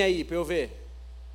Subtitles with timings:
[0.00, 0.70] aí para eu ver.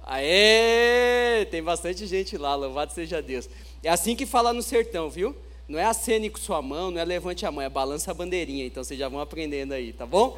[0.05, 1.46] Aê!
[1.52, 3.50] Tem bastante gente lá, louvado seja Deus.
[3.83, 5.36] É assim que fala no sertão, viu?
[5.67, 8.65] Não é acene com sua mão, não é levante a mão, é balança a bandeirinha.
[8.65, 10.38] Então vocês já vão aprendendo aí, tá bom?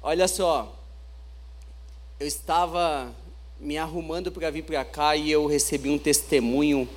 [0.00, 0.80] Olha só.
[2.20, 3.12] Eu estava
[3.58, 6.88] me arrumando para vir para cá e eu recebi um testemunho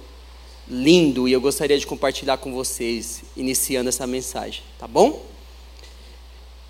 [0.67, 5.25] lindo e eu gostaria de compartilhar com vocês, iniciando essa mensagem, tá bom?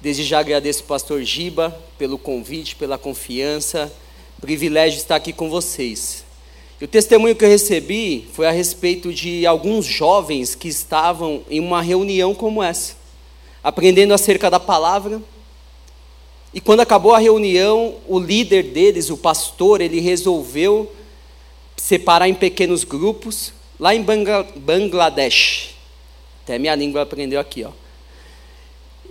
[0.01, 3.91] Desde já agradeço o pastor Giba pelo convite, pela confiança,
[4.39, 6.23] privilégio estar aqui com vocês.
[6.79, 11.59] E o testemunho que eu recebi foi a respeito de alguns jovens que estavam em
[11.59, 12.95] uma reunião como essa,
[13.61, 15.21] aprendendo acerca da palavra.
[16.53, 20.89] E quando acabou a reunião, o líder deles, o pastor, ele resolveu
[21.75, 24.05] separar em pequenos grupos, lá em
[24.55, 25.75] Bangladesh.
[26.45, 27.88] Até minha língua aprendeu aqui, ó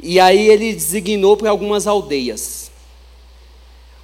[0.03, 2.71] e aí ele designou para algumas aldeias.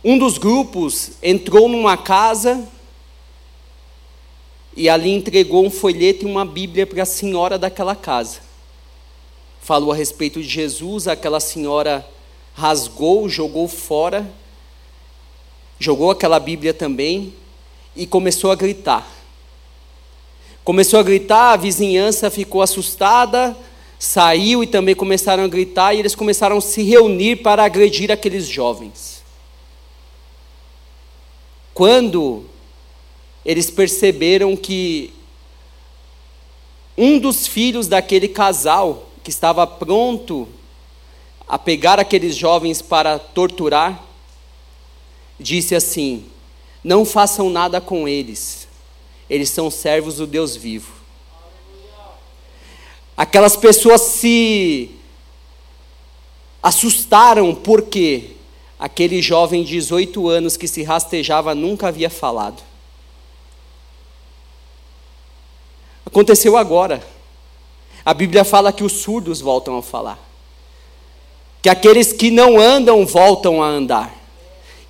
[0.02, 2.68] Um dos grupos entrou numa casa
[4.76, 8.40] e ali entregou um folheto e uma Bíblia para a senhora daquela casa.
[9.60, 12.06] Falou a respeito de Jesus, aquela senhora
[12.54, 14.30] rasgou, jogou fora,
[15.78, 17.32] jogou aquela Bíblia também
[17.96, 19.08] e começou a gritar.
[20.64, 23.56] Começou a gritar, a vizinhança ficou assustada,
[24.04, 28.46] saiu e também começaram a gritar, e eles começaram a se reunir para agredir aqueles
[28.46, 29.22] jovens.
[31.72, 32.44] Quando
[33.44, 35.12] eles perceberam que
[36.96, 40.46] um dos filhos daquele casal, que estava pronto
[41.48, 44.04] a pegar aqueles jovens para torturar,
[45.40, 46.26] disse assim:
[46.84, 48.68] Não façam nada com eles,
[49.30, 51.03] eles são servos do Deus vivo.
[53.16, 54.90] Aquelas pessoas se
[56.62, 58.30] assustaram porque
[58.78, 62.62] aquele jovem de 18 anos que se rastejava nunca havia falado.
[66.04, 67.02] Aconteceu agora.
[68.04, 70.18] A Bíblia fala que os surdos voltam a falar.
[71.62, 74.14] Que aqueles que não andam voltam a andar.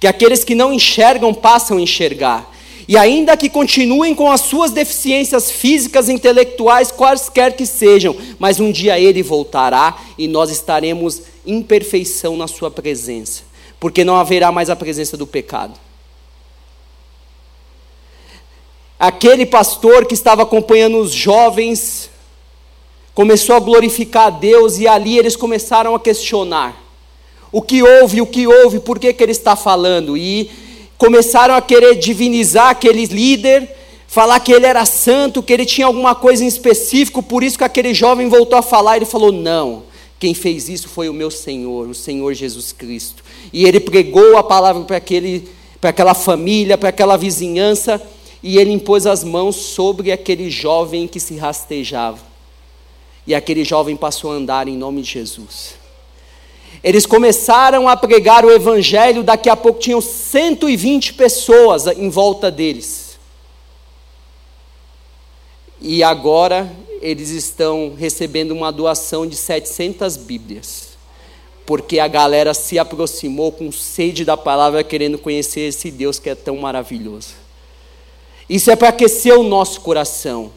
[0.00, 2.53] Que aqueles que não enxergam passam a enxergar.
[2.86, 8.70] E ainda que continuem com as suas deficiências físicas, intelectuais, quaisquer que sejam, mas um
[8.70, 13.42] dia ele voltará e nós estaremos em perfeição na sua presença,
[13.80, 15.78] porque não haverá mais a presença do pecado.
[18.98, 22.10] Aquele pastor que estava acompanhando os jovens
[23.14, 26.76] começou a glorificar a Deus e ali eles começaram a questionar:
[27.50, 30.16] o que houve, o que houve, por que, que ele está falando?
[30.16, 30.50] E
[31.04, 33.68] começaram a querer divinizar aquele líder,
[34.06, 37.64] falar que ele era santo, que ele tinha alguma coisa em específico, por isso que
[37.64, 39.82] aquele jovem voltou a falar, ele falou: "Não,
[40.18, 43.22] quem fez isso foi o meu Senhor, o Senhor Jesus Cristo".
[43.52, 45.46] E ele pregou a palavra para aquele
[45.78, 48.00] para aquela família, para aquela vizinhança,
[48.42, 52.20] e ele impôs as mãos sobre aquele jovem que se rastejava.
[53.26, 55.83] E aquele jovem passou a andar em nome de Jesus.
[56.84, 63.18] Eles começaram a pregar o evangelho, daqui a pouco tinham 120 pessoas em volta deles.
[65.80, 70.88] E agora eles estão recebendo uma doação de 700 Bíblias.
[71.64, 76.34] Porque a galera se aproximou com sede da palavra, querendo conhecer esse Deus que é
[76.34, 77.30] tão maravilhoso.
[78.46, 80.52] Isso é para aquecer o nosso coração.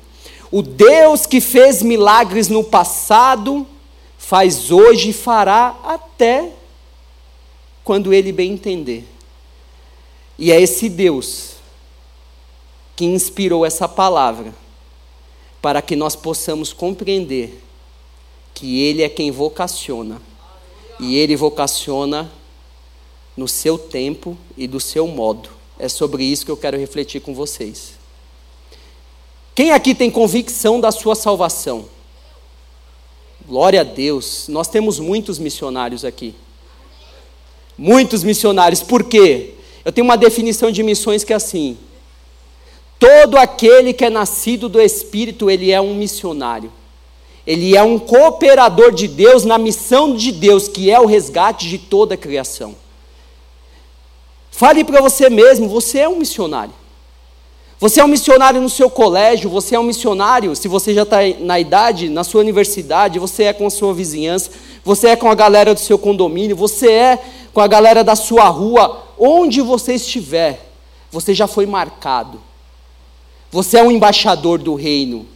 [0.52, 3.66] O Deus que fez milagres no passado,
[4.28, 6.52] faz hoje e fará até
[7.82, 9.08] quando ele bem entender.
[10.38, 11.54] E é esse Deus
[12.94, 14.54] que inspirou essa palavra
[15.62, 17.64] para que nós possamos compreender
[18.54, 20.22] que Ele é quem vocaciona
[21.00, 22.30] e Ele vocaciona
[23.38, 25.50] no seu tempo e do seu modo.
[25.80, 27.94] É sobre isso que eu quero refletir com vocês.
[29.56, 31.96] Quem aqui tem convicção da sua salvação?
[33.48, 34.48] Glória a Deus.
[34.50, 36.36] Nós temos muitos missionários aqui.
[37.78, 38.84] Muitos missionários.
[38.84, 39.54] Por quê?
[39.86, 41.78] Eu tenho uma definição de missões que é assim:
[43.00, 46.74] todo aquele que é nascido do Espírito, ele é um missionário.
[47.46, 51.78] Ele é um cooperador de Deus na missão de Deus, que é o resgate de
[51.78, 52.76] toda a criação.
[54.52, 56.74] Fale para você mesmo, você é um missionário.
[57.80, 61.18] Você é um missionário no seu colégio, você é um missionário, se você já está
[61.40, 64.50] na idade, na sua universidade, você é com a sua vizinhança,
[64.84, 68.48] você é com a galera do seu condomínio, você é com a galera da sua
[68.48, 70.72] rua, onde você estiver,
[71.12, 72.42] você já foi marcado.
[73.52, 75.28] Você é um embaixador do reino.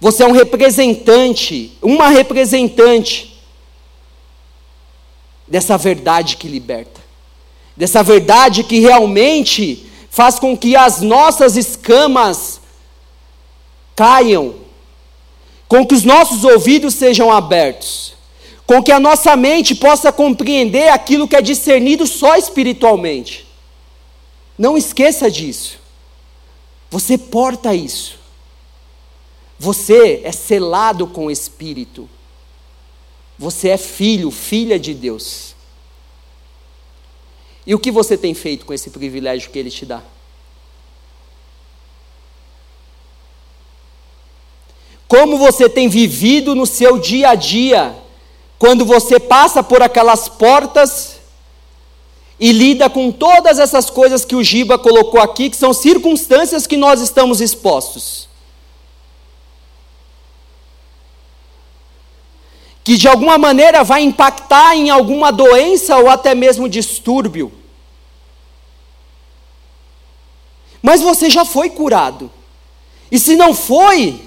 [0.00, 3.40] Você é um representante, uma representante
[5.46, 7.00] dessa verdade que liberta.
[7.76, 12.60] dessa verdade que realmente faz com que as nossas escamas
[13.96, 14.56] caiam,
[15.66, 18.12] com que os nossos ouvidos sejam abertos,
[18.66, 23.48] com que a nossa mente possa compreender aquilo que é discernido só espiritualmente.
[24.58, 25.78] Não esqueça disso.
[26.90, 28.18] Você porta isso.
[29.58, 32.06] Você é selado com o Espírito.
[33.38, 35.51] Você é filho, filha de Deus.
[37.66, 40.02] E o que você tem feito com esse privilégio que Ele te dá?
[45.06, 47.94] Como você tem vivido no seu dia a dia,
[48.58, 51.16] quando você passa por aquelas portas
[52.40, 56.76] e lida com todas essas coisas que o Giba colocou aqui, que são circunstâncias que
[56.76, 58.26] nós estamos expostos.
[62.84, 67.52] Que de alguma maneira vai impactar em alguma doença ou até mesmo distúrbio.
[70.82, 72.30] Mas você já foi curado.
[73.10, 74.20] E se não foi,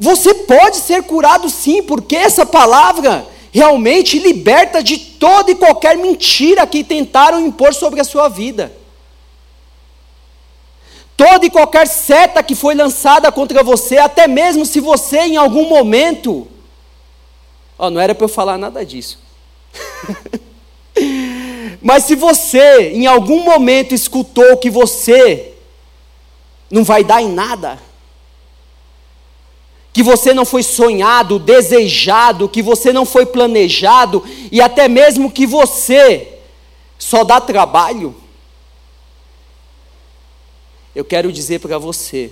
[0.00, 6.66] você pode ser curado sim, porque essa palavra realmente liberta de toda e qualquer mentira
[6.66, 8.72] que tentaram impor sobre a sua vida.
[11.16, 15.68] Toda e qualquer seta que foi lançada contra você, até mesmo se você em algum
[15.68, 16.48] momento
[17.84, 19.18] Oh, não era para eu falar nada disso.
[21.82, 25.52] Mas se você, em algum momento, escutou que você
[26.70, 27.82] não vai dar em nada,
[29.92, 35.44] que você não foi sonhado, desejado, que você não foi planejado, e até mesmo que
[35.44, 36.38] você
[36.96, 38.14] só dá trabalho,
[40.94, 42.30] eu quero dizer para você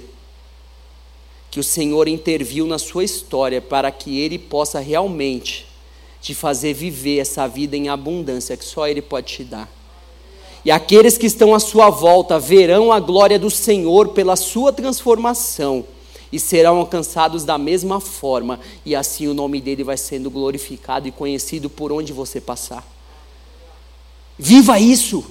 [1.51, 5.67] que o Senhor interviu na sua história para que Ele possa realmente
[6.21, 9.69] te fazer viver essa vida em abundância que só Ele pode te dar.
[10.65, 15.85] E aqueles que estão à sua volta verão a glória do Senhor pela sua transformação
[16.31, 21.13] e serão alcançados da mesma forma, e assim o nome dele vai sendo glorificado e
[21.13, 22.87] conhecido por onde você passar.
[24.39, 25.25] Viva isso!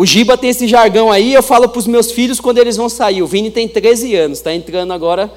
[0.00, 2.88] O Giba tem esse jargão aí, eu falo para os meus filhos quando eles vão
[2.88, 3.22] sair.
[3.22, 5.30] O Vini tem 13 anos, está entrando agora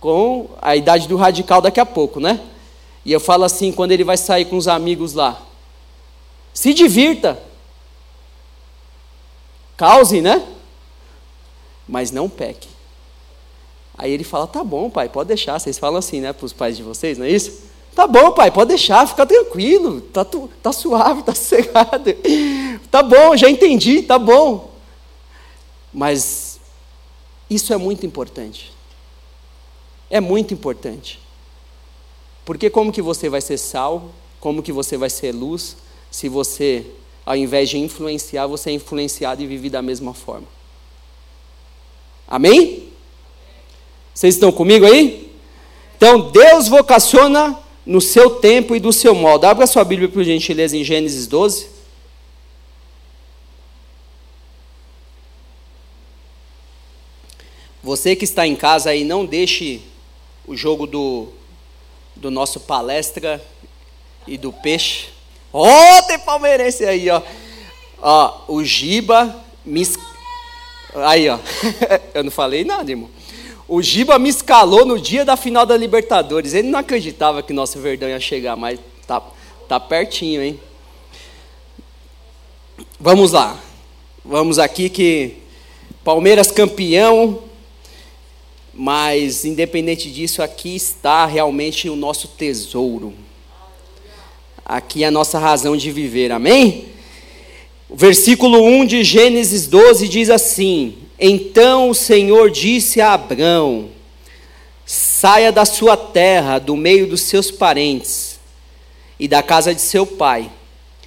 [0.00, 2.40] com a idade do radical daqui a pouco, né?
[3.04, 5.42] E eu falo assim, quando ele vai sair com os amigos lá,
[6.54, 7.38] se divirta,
[9.76, 10.48] cause, né?
[11.86, 12.68] Mas não peque.
[13.98, 15.58] Aí ele fala, tá bom, pai, pode deixar.
[15.58, 17.64] Vocês falam assim, né, para os pais de vocês, não é isso?
[17.96, 20.22] Tá bom, pai, pode deixar, fica tranquilo, tá,
[20.62, 22.14] tá suave, tá sossegado.
[22.90, 24.70] Tá bom, já entendi, tá bom.
[25.94, 26.60] Mas
[27.48, 28.70] isso é muito importante.
[30.10, 31.18] É muito importante.
[32.44, 34.10] Porque como que você vai ser sal,
[34.40, 35.78] como que você vai ser luz,
[36.10, 36.84] se você,
[37.24, 40.46] ao invés de influenciar, você é influenciado e vive da mesma forma?
[42.28, 42.90] Amém?
[44.12, 45.34] Vocês estão comigo aí?
[45.96, 49.46] Então, Deus vocaciona no seu tempo e do seu modo.
[49.46, 51.68] Abra sua Bíblia, por gentileza, em Gênesis 12.
[57.82, 59.80] Você que está em casa aí, não deixe
[60.44, 61.28] o jogo do,
[62.16, 63.40] do nosso palestra
[64.26, 65.06] e do peixe.
[65.52, 67.22] Ó, oh, tem palmeirense aí, ó.
[68.02, 69.86] Ó, o Giba me...
[70.96, 71.38] Aí, ó.
[72.12, 73.08] Eu não falei nada, irmão.
[73.68, 76.54] O Giba me escalou no dia da final da Libertadores.
[76.54, 79.20] Ele não acreditava que nosso Verdão ia chegar, mas tá,
[79.68, 80.60] tá pertinho, hein?
[83.00, 83.58] Vamos lá.
[84.24, 85.38] Vamos aqui que
[86.04, 87.42] Palmeiras campeão,
[88.72, 93.12] mas independente disso, aqui está realmente o nosso tesouro.
[94.64, 96.30] Aqui é a nossa razão de viver.
[96.30, 96.86] Amém?
[97.88, 103.88] O versículo 1 de Gênesis 12 diz assim: então o Senhor disse a Abrão:
[104.84, 108.38] Saia da sua terra, do meio dos seus parentes
[109.18, 110.50] e da casa de seu pai,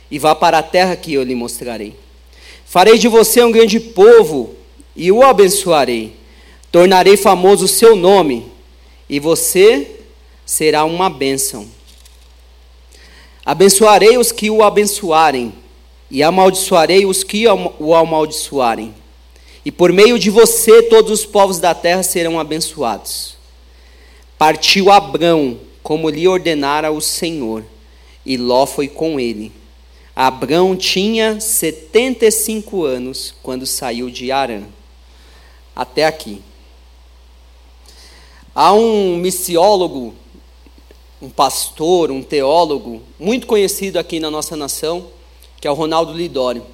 [0.10, 1.96] e vá para a terra que eu lhe mostrarei.
[2.66, 4.56] Farei de você um grande povo
[4.96, 6.14] e o abençoarei.
[6.72, 8.46] Tornarei famoso o seu nome,
[9.08, 10.02] e você
[10.46, 11.68] será uma bênção.
[13.44, 15.54] Abençoarei os que o abençoarem,
[16.12, 18.94] e amaldiçoarei os que o amaldiçoarem
[19.66, 23.38] e por meio de você todos os povos da terra serão abençoados.
[24.38, 27.64] Partiu Abrão, como lhe ordenara o Senhor,
[28.26, 29.52] e Ló foi com ele.
[30.16, 34.64] Abrão tinha 75 anos quando saiu de Arã.
[35.76, 36.42] Até aqui.
[38.54, 40.14] Há um missiólogo
[41.22, 45.08] um pastor, um teólogo, muito conhecido aqui na nossa nação,
[45.60, 46.66] que é o Ronaldo Lidório.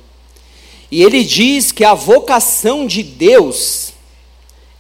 [0.92, 3.94] E ele diz que a vocação de Deus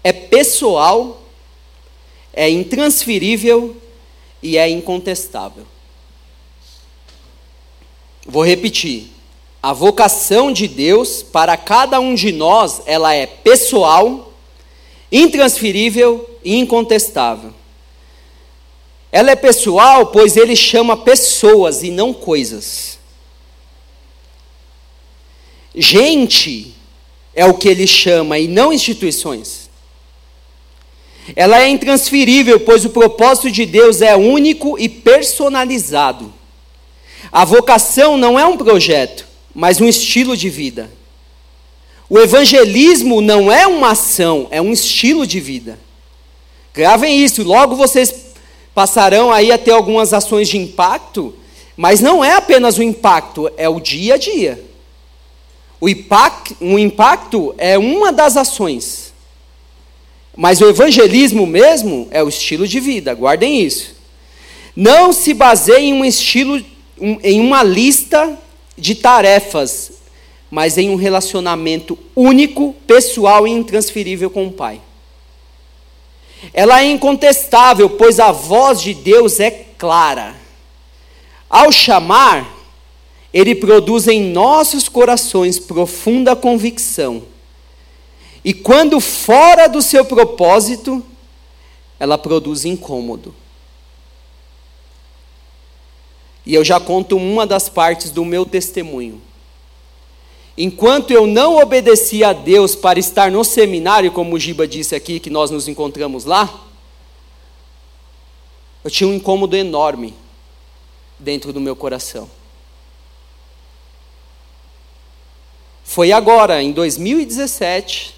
[0.03, 1.21] é pessoal,
[2.31, 3.75] é intransferível
[4.41, 5.65] e é incontestável.
[8.25, 9.07] Vou repetir.
[9.62, 14.31] A vocação de Deus para cada um de nós, ela é pessoal,
[15.12, 17.51] intransferível e incontestável.
[19.12, 22.94] Ela é pessoal, pois ele chama pessoas e não coisas.
[25.75, 26.74] Gente
[27.34, 29.70] é o que ele chama e não instituições.
[31.36, 36.32] Ela é intransferível, pois o propósito de Deus é único e personalizado.
[37.32, 40.91] A vocação não é um projeto, mas um estilo de vida.
[42.08, 45.79] O evangelismo não é uma ação, é um estilo de vida.
[46.74, 48.34] Gravem isso, logo vocês
[48.75, 51.34] passarão aí a ter algumas ações de impacto,
[51.75, 54.75] mas não é apenas o impacto, é o dia a dia.
[55.79, 59.13] O impacto, um impacto é uma das ações.
[60.36, 63.96] Mas o evangelismo mesmo é o estilo de vida, guardem isso.
[64.75, 66.63] Não se baseie em um estilo,
[67.24, 68.38] em uma lista
[68.77, 69.94] de tarefas,
[70.51, 74.82] mas em um relacionamento único, pessoal e intransferível com o Pai.
[76.53, 80.36] Ela é incontestável, pois a voz de Deus é clara.
[81.50, 82.54] Ao chamar,
[83.35, 87.23] ele produz em nossos corações profunda convicção.
[88.45, 91.05] E quando fora do seu propósito,
[91.99, 93.35] ela produz incômodo.
[96.45, 99.21] E eu já conto uma das partes do meu testemunho.
[100.57, 105.19] Enquanto eu não obedeci a Deus para estar no seminário, como o Giba disse aqui,
[105.19, 106.67] que nós nos encontramos lá,
[108.81, 110.13] eu tinha um incômodo enorme
[111.19, 112.29] dentro do meu coração.
[115.95, 118.13] Foi agora, em 2017,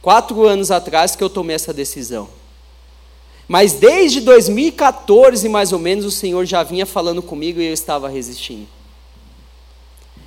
[0.00, 2.28] quatro anos atrás, que eu tomei essa decisão.
[3.48, 8.08] Mas desde 2014, mais ou menos, o Senhor já vinha falando comigo e eu estava
[8.08, 8.68] resistindo.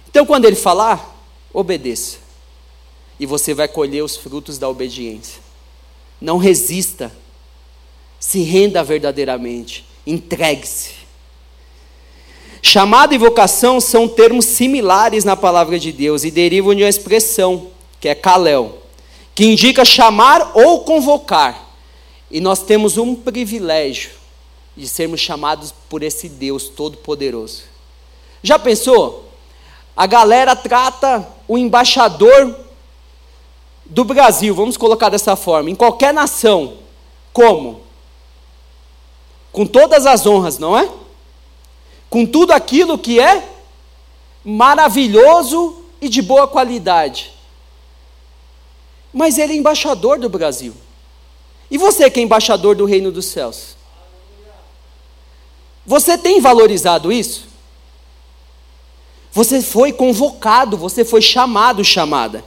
[0.09, 1.17] Então, quando Ele falar,
[1.53, 2.17] obedeça.
[3.17, 5.41] E você vai colher os frutos da obediência.
[6.19, 7.15] Não resista.
[8.19, 9.86] Se renda verdadeiramente.
[10.05, 11.06] Entregue-se.
[12.69, 17.67] Chamada e vocação são termos similares na palavra de Deus e derivam de uma expressão,
[17.97, 18.79] que é kalel,
[19.33, 21.65] que indica chamar ou convocar.
[22.29, 24.12] E nós temos um privilégio
[24.75, 27.63] de sermos chamados por esse Deus Todo-Poderoso.
[28.43, 29.31] Já pensou?
[29.95, 32.53] A galera trata o embaixador
[33.86, 36.79] do Brasil, vamos colocar dessa forma, em qualquer nação,
[37.31, 37.79] como?
[39.53, 41.06] Com todas as honras, não é?
[42.09, 43.47] Com tudo aquilo que é
[44.43, 47.33] maravilhoso e de boa qualidade.
[49.13, 50.73] Mas ele é embaixador do Brasil.
[51.69, 53.75] E você que é embaixador do reino dos céus?
[55.85, 57.47] Você tem valorizado isso?
[59.31, 62.43] Você foi convocado, você foi chamado, chamada.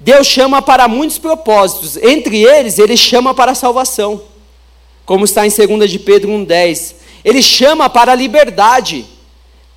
[0.00, 4.22] Deus chama para muitos propósitos, entre eles, Ele chama para a salvação,
[5.04, 6.94] como está em 2 de Pedro 1,10.
[7.28, 9.04] Ele chama para a liberdade,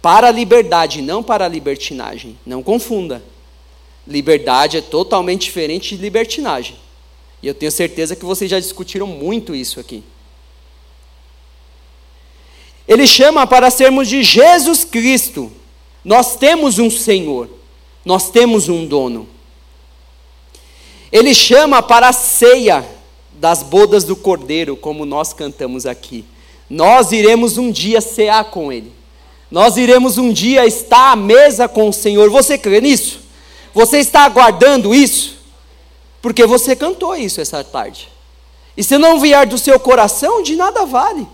[0.02, 3.22] para a liberdade, não para a libertinagem, não confunda.
[4.08, 6.78] Liberdade é totalmente diferente de libertinagem,
[7.44, 10.02] e eu tenho certeza que vocês já discutiram muito isso aqui.
[12.88, 15.52] Ele chama para sermos de Jesus Cristo.
[16.06, 17.50] Nós temos um Senhor,
[18.06, 19.28] nós temos um dono.
[21.12, 22.90] Ele chama para a ceia
[23.34, 26.24] das bodas do Cordeiro, como nós cantamos aqui.
[26.72, 28.94] Nós iremos um dia cear com Ele.
[29.52, 32.30] Nós iremos um dia estar à mesa com o Senhor.
[32.30, 33.20] Você crê nisso?
[33.74, 35.38] Você está aguardando isso?
[36.22, 38.08] Porque você cantou isso essa tarde.
[38.78, 41.28] E se não vier do seu coração, de nada vale.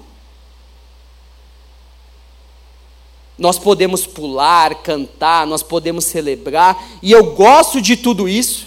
[3.38, 8.66] Nós podemos pular, cantar, nós podemos celebrar, e eu gosto de tudo isso.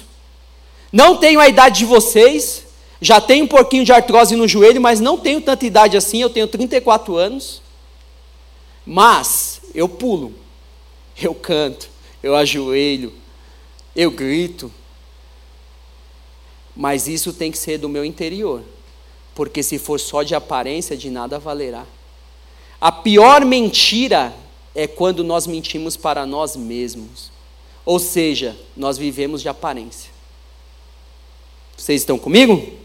[0.93, 2.65] Não tenho a idade de vocês,
[3.01, 6.29] já tenho um pouquinho de artrose no joelho, mas não tenho tanta idade assim, eu
[6.29, 7.63] tenho 34 anos.
[8.85, 10.35] Mas eu pulo,
[11.21, 11.89] eu canto,
[12.23, 13.13] eu ajoelho,
[13.97, 14.71] eu grito.
[16.77, 18.63] Mas isso tem que ser do meu interior,
[19.35, 21.87] porque se for só de aparência, de nada valerá.
[22.81, 24.35] A pior mentira
[24.75, 27.31] é quando nós mentimos para nós mesmos.
[27.85, 30.11] Ou seja, nós vivemos de aparência.
[31.77, 32.80] Vocês estão comigo?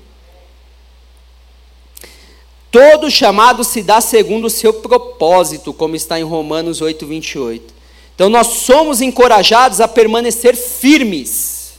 [2.76, 7.74] Todo chamado se dá segundo o seu propósito, como está em Romanos 8, 28.
[8.14, 11.76] Então nós somos encorajados a permanecer firmes,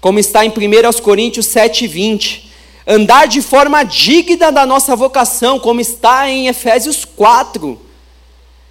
[0.00, 2.48] como está em 1 Coríntios 7, 20.
[2.86, 7.76] Andar de forma digna da nossa vocação, como está em Efésios 4,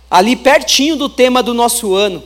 [0.09, 2.23] ali pertinho do tema do nosso ano.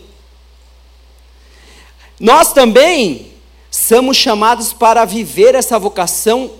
[2.19, 3.31] Nós também
[3.71, 6.58] somos chamados para viver essa vocação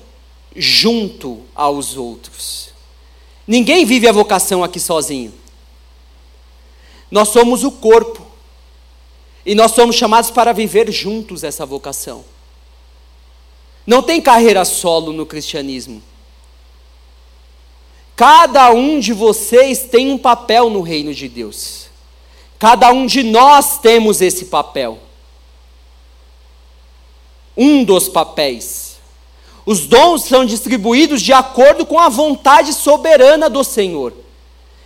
[0.55, 2.69] junto aos outros.
[3.47, 5.33] Ninguém vive a vocação aqui sozinho.
[7.09, 8.27] Nós somos o corpo.
[9.45, 12.23] E nós somos chamados para viver juntos essa vocação.
[13.87, 16.03] Não tem carreira solo no cristianismo.
[18.15, 21.87] Cada um de vocês tem um papel no reino de Deus.
[22.59, 24.99] Cada um de nós temos esse papel.
[27.55, 28.88] Um dos papéis.
[29.65, 34.13] Os dons são distribuídos de acordo com a vontade soberana do Senhor.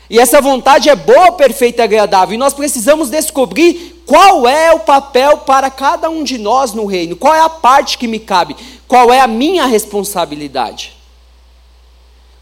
[0.10, 2.36] E essa vontade é boa, perfeita e agradável.
[2.36, 7.15] E nós precisamos descobrir qual é o papel para cada um de nós no reino,
[7.15, 8.56] qual é a parte que me cabe,
[8.88, 10.94] qual é a minha responsabilidade.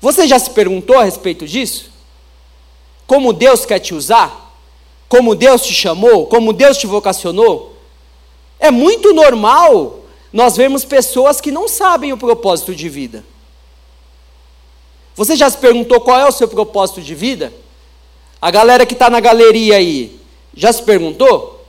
[0.01, 1.91] Você já se perguntou a respeito disso?
[3.05, 4.57] Como Deus quer te usar?
[5.07, 6.25] Como Deus te chamou?
[6.25, 7.77] Como Deus te vocacionou?
[8.59, 10.00] É muito normal
[10.31, 13.23] nós vemos pessoas que não sabem o propósito de vida.
[15.15, 17.53] Você já se perguntou qual é o seu propósito de vida?
[18.41, 20.19] A galera que está na galeria aí,
[20.55, 21.65] já se perguntou?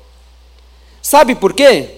[1.02, 1.90] Sabe por quê?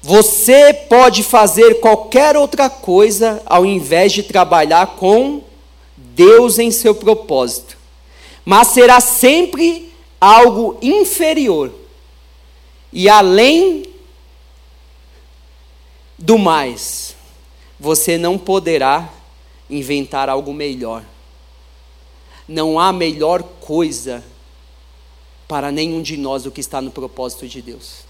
[0.00, 5.42] Você pode fazer qualquer outra coisa ao invés de trabalhar com
[5.96, 7.76] Deus em seu propósito,
[8.44, 11.72] mas será sempre algo inferior
[12.92, 13.82] e além
[16.18, 17.14] do mais,
[17.78, 19.12] você não poderá
[19.68, 21.04] inventar algo melhor.
[22.48, 24.24] Não há melhor coisa
[25.48, 28.04] para nenhum de nós do que está no propósito de Deus.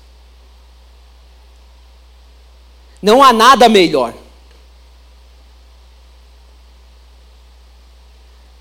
[3.00, 4.14] Não há nada melhor.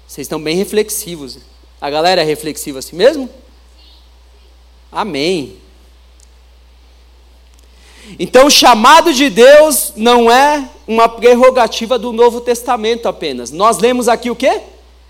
[0.08, 1.39] Vocês estão bem reflexivos.
[1.79, 3.29] A galera é reflexiva assim mesmo?
[4.91, 5.60] Amém.
[8.19, 13.51] Então, o chamado de Deus não é uma prerrogativa do Novo Testamento apenas.
[13.51, 14.61] Nós lemos aqui o quê?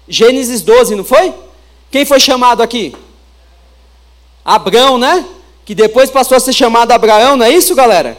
[0.07, 1.33] Gênesis 12, não foi?
[1.91, 2.95] Quem foi chamado aqui?
[4.43, 5.25] Abraão, né?
[5.65, 8.17] Que depois passou a ser chamado Abraão, não é isso, galera?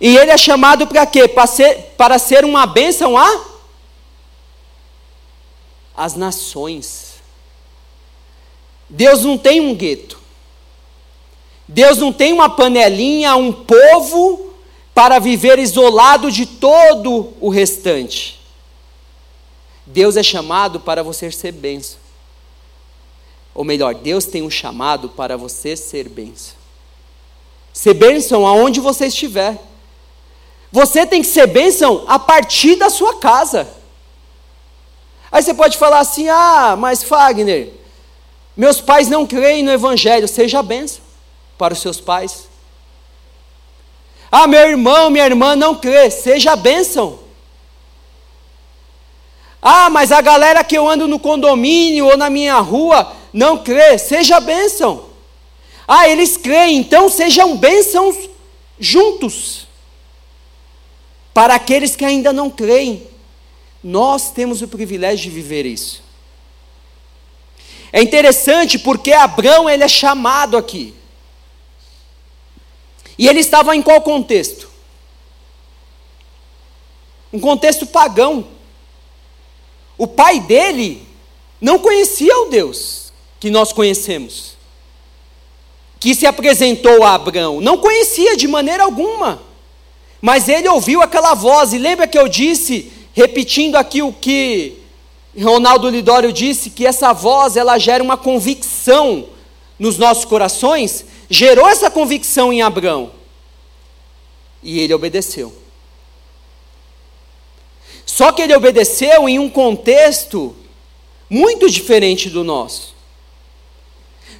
[0.00, 1.26] E ele é chamado para quê?
[1.26, 3.54] Para ser, para ser uma bênção a
[5.96, 7.14] as nações.
[8.88, 10.20] Deus não tem um gueto.
[11.66, 14.54] Deus não tem uma panelinha, um povo
[14.94, 18.40] para viver isolado de todo o restante.
[19.86, 21.98] Deus é chamado para você ser bênção.
[23.54, 26.54] Ou melhor, Deus tem um chamado para você ser bênção.
[27.72, 29.60] Ser bênção aonde você estiver.
[30.70, 33.68] Você tem que ser bênção a partir da sua casa.
[35.30, 37.72] Aí você pode falar assim: ah, mas Fagner,
[38.56, 41.03] meus pais não creem no Evangelho, seja bênção
[41.56, 42.48] para os seus pais.
[44.30, 47.20] Ah, meu irmão, minha irmã não crê, seja bênção.
[49.62, 53.96] Ah, mas a galera que eu ando no condomínio ou na minha rua não crê,
[53.96, 55.06] seja bênção.
[55.86, 58.28] Ah, eles creem, então sejam bênçãos
[58.78, 59.66] juntos.
[61.32, 63.06] Para aqueles que ainda não creem,
[63.82, 66.02] nós temos o privilégio de viver isso.
[67.92, 70.94] É interessante porque Abraão ele é chamado aqui.
[73.18, 74.68] E ele estava em qual contexto?
[77.32, 78.46] Um contexto pagão.
[79.96, 81.06] O pai dele
[81.60, 84.56] não conhecia o Deus que nós conhecemos,
[86.00, 89.42] que se apresentou a Abraão, não conhecia de maneira alguma,
[90.20, 94.78] mas ele ouviu aquela voz, e lembra que eu disse, repetindo aqui o que
[95.38, 99.26] Ronaldo Lidório disse, que essa voz ela gera uma convicção
[99.78, 103.10] nos nossos corações, gerou essa convicção em Abraão.
[104.62, 105.52] E ele obedeceu.
[108.06, 110.54] Só que ele obedeceu em um contexto
[111.28, 112.94] muito diferente do nosso.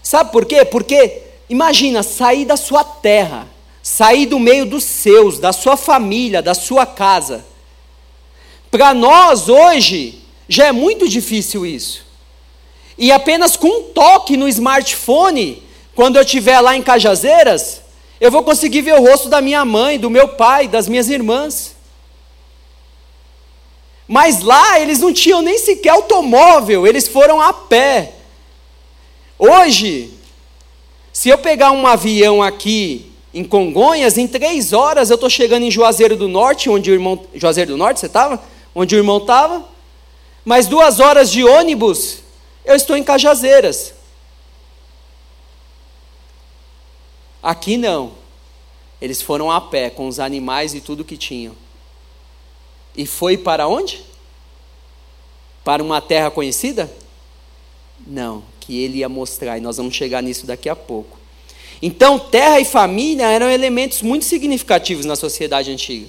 [0.02, 0.64] Sabe por quê?
[0.64, 3.48] Porque, imagina, sair da sua terra,
[3.82, 7.44] sair do meio dos seus, da sua família, da sua casa.
[8.70, 12.04] Para nós hoje, já é muito difícil isso.
[12.96, 15.63] E apenas com um toque no smartphone,
[15.94, 17.80] quando eu estiver lá em Cajazeiras,
[18.20, 21.74] eu vou conseguir ver o rosto da minha mãe, do meu pai, das minhas irmãs.
[24.06, 28.12] Mas lá eles não tinham nem sequer automóvel, eles foram a pé.
[29.38, 30.12] Hoje,
[31.12, 35.70] se eu pegar um avião aqui em Congonhas, em três horas eu estou chegando em
[35.70, 37.20] Juazeiro do Norte, onde o irmão.
[37.34, 38.42] Juazeiro do Norte, você estava?
[38.74, 39.64] Onde o irmão estava?
[40.44, 42.18] Mais duas horas de ônibus,
[42.64, 43.94] eu estou em Cajazeiras.
[47.44, 48.12] Aqui não.
[49.02, 51.54] Eles foram a pé, com os animais e tudo que tinham.
[52.96, 54.02] E foi para onde?
[55.62, 56.90] Para uma terra conhecida?
[58.06, 61.18] Não, que ele ia mostrar, e nós vamos chegar nisso daqui a pouco.
[61.82, 66.08] Então, terra e família eram elementos muito significativos na sociedade antiga.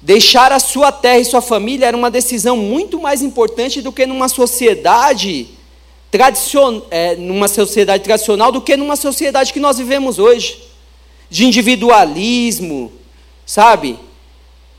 [0.00, 4.06] Deixar a sua terra e sua família era uma decisão muito mais importante do que
[4.06, 5.55] numa sociedade
[6.16, 10.62] tradicion, é, numa sociedade tradicional do que numa sociedade que nós vivemos hoje,
[11.28, 12.90] de individualismo,
[13.44, 13.98] sabe?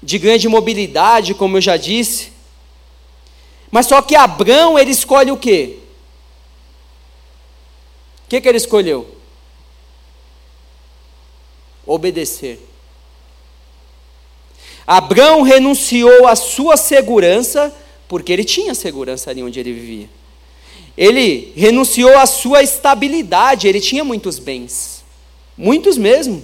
[0.02, 2.32] De grande mobilidade, como eu já disse.
[3.69, 5.78] Mas só que Abraão, ele escolhe o quê?
[8.26, 9.08] O que, que ele escolheu?
[11.86, 12.60] Obedecer.
[14.88, 17.71] Abraão renunciou à sua segurança,
[18.08, 20.16] porque ele tinha segurança ali onde ele vivia.
[20.97, 25.03] Ele renunciou à sua estabilidade, ele tinha muitos bens,
[25.55, 26.43] muitos mesmo,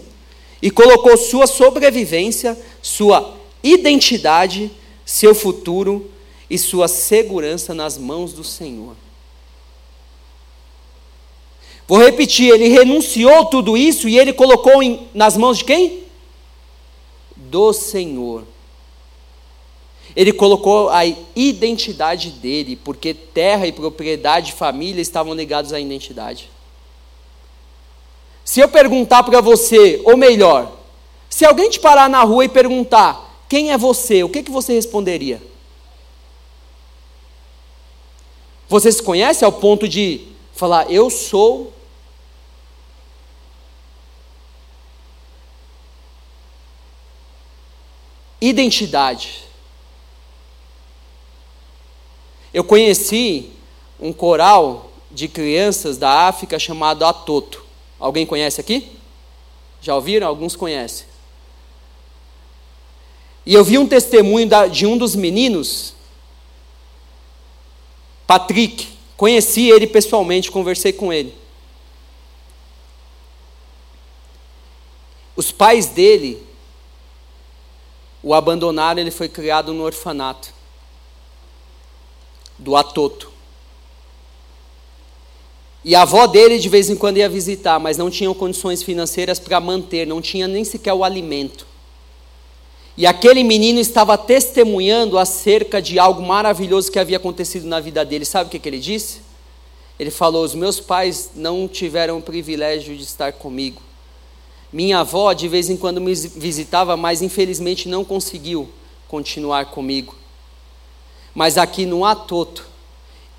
[0.61, 4.71] e colocou sua sobrevivência, sua identidade,
[5.03, 6.09] seu futuro
[6.49, 8.95] e sua segurança nas mãos do Senhor.
[11.87, 16.03] Vou repetir, ele renunciou tudo isso e ele colocou em, nas mãos de quem?
[17.35, 18.45] Do Senhor.
[20.15, 26.49] Ele colocou a identidade dele, porque terra e propriedade, família estavam ligados à identidade.
[28.45, 30.71] Se eu perguntar para você, ou melhor,
[31.29, 34.73] se alguém te parar na rua e perguntar quem é você, o que, que você
[34.73, 35.41] responderia?
[38.67, 41.73] Você se conhece ao ponto de falar, eu sou.
[48.41, 49.43] Identidade.
[52.53, 53.49] Eu conheci
[53.99, 57.63] um coral de crianças da África chamado Atoto.
[57.99, 58.91] Alguém conhece aqui?
[59.81, 60.27] Já ouviram?
[60.27, 61.07] Alguns conhecem.
[63.45, 65.93] E eu vi um testemunho de um dos meninos,
[68.25, 71.33] Patrick, Conheci ele pessoalmente, conversei com ele.
[75.35, 76.45] Os pais dele
[78.21, 80.53] o abandonaram, ele foi criado no orfanato
[82.57, 83.31] do Atoto.
[85.83, 89.37] E a avó dele de vez em quando ia visitar, mas não tinham condições financeiras
[89.37, 91.67] para manter, não tinha nem sequer o alimento.
[92.95, 98.23] E aquele menino estava testemunhando acerca de algo maravilhoso que havia acontecido na vida dele.
[98.23, 99.21] Sabe o que, que ele disse?
[99.99, 103.81] Ele falou: Os meus pais não tiveram o privilégio de estar comigo.
[104.71, 108.69] Minha avó de vez em quando me visitava, mas infelizmente não conseguiu
[109.07, 110.15] continuar comigo.
[111.33, 112.67] Mas aqui no Atoto,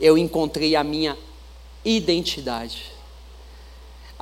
[0.01, 1.17] eu encontrei a minha
[1.85, 2.93] identidade.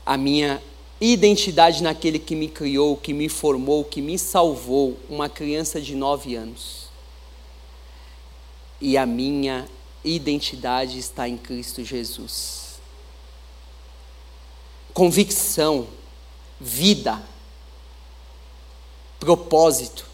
[0.05, 0.63] A minha
[1.01, 6.35] identidade naquele que me criou, que me formou, que me salvou, uma criança de nove
[6.35, 6.89] anos.
[8.81, 9.67] E a minha
[10.05, 12.81] identidade está em Cristo Jesus.
[14.93, 15.87] Convicção,
[16.61, 17.23] vida,
[19.19, 20.05] propósito,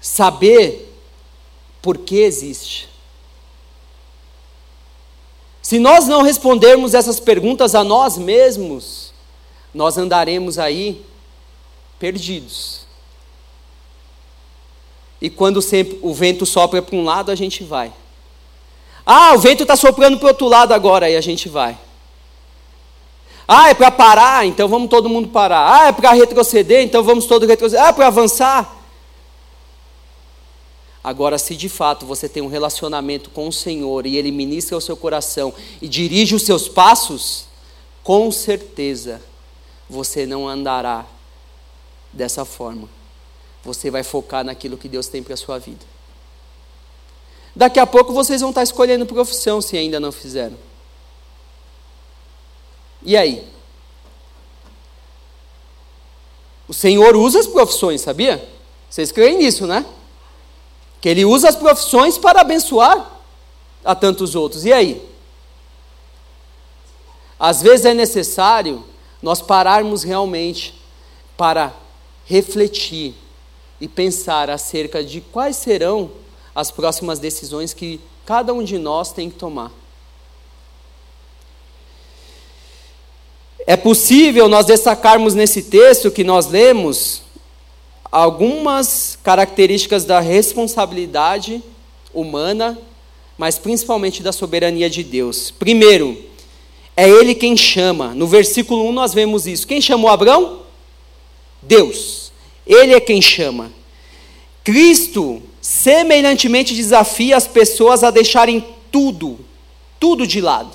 [0.00, 0.93] saber
[1.84, 2.88] por que existe.
[5.60, 9.12] Se nós não respondermos essas perguntas a nós mesmos,
[9.74, 11.04] nós andaremos aí
[11.98, 12.86] perdidos.
[15.20, 17.92] E quando sempre o vento sopra para um lado, a gente vai.
[19.04, 21.78] Ah, o vento está soprando para o outro lado agora, aí a gente vai.
[23.46, 25.82] Ah, é para parar, então vamos todo mundo parar.
[25.82, 27.84] Ah, é para retroceder, então vamos todos retroceder.
[27.84, 28.83] Ah, é para avançar.
[31.04, 34.80] Agora, se de fato você tem um relacionamento com o Senhor e Ele ministra o
[34.80, 37.44] seu coração e dirige os seus passos,
[38.02, 39.20] com certeza
[39.88, 41.04] você não andará
[42.10, 42.88] dessa forma.
[43.62, 45.84] Você vai focar naquilo que Deus tem para a sua vida.
[47.54, 50.56] Daqui a pouco vocês vão estar escolhendo profissão se ainda não fizeram.
[53.02, 53.46] E aí?
[56.66, 58.48] O Senhor usa as profissões, sabia?
[58.88, 59.84] Vocês creem nisso, né?
[61.04, 63.20] Que Ele usa as profissões para abençoar
[63.84, 64.64] a tantos outros.
[64.64, 65.06] E aí?
[67.38, 68.82] Às vezes é necessário
[69.20, 70.80] nós pararmos realmente
[71.36, 71.74] para
[72.24, 73.14] refletir
[73.78, 76.10] e pensar acerca de quais serão
[76.54, 79.70] as próximas decisões que cada um de nós tem que tomar.
[83.66, 87.23] É possível nós destacarmos nesse texto que nós lemos
[88.14, 91.62] algumas características da responsabilidade
[92.12, 92.78] humana,
[93.36, 95.50] mas principalmente da soberania de Deus.
[95.50, 96.16] Primeiro,
[96.96, 98.14] é Ele quem chama.
[98.14, 99.66] No versículo 1 nós vemos isso.
[99.66, 100.60] Quem chamou Abraão?
[101.60, 102.32] Deus.
[102.66, 103.72] Ele é quem chama.
[104.62, 109.40] Cristo semelhantemente desafia as pessoas a deixarem tudo,
[109.98, 110.70] tudo de lado,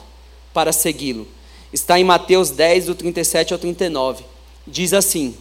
[0.53, 1.27] para segui-lo
[1.71, 4.23] está em Mateus 10, do 37 ao 39.
[4.65, 5.35] Diz assim: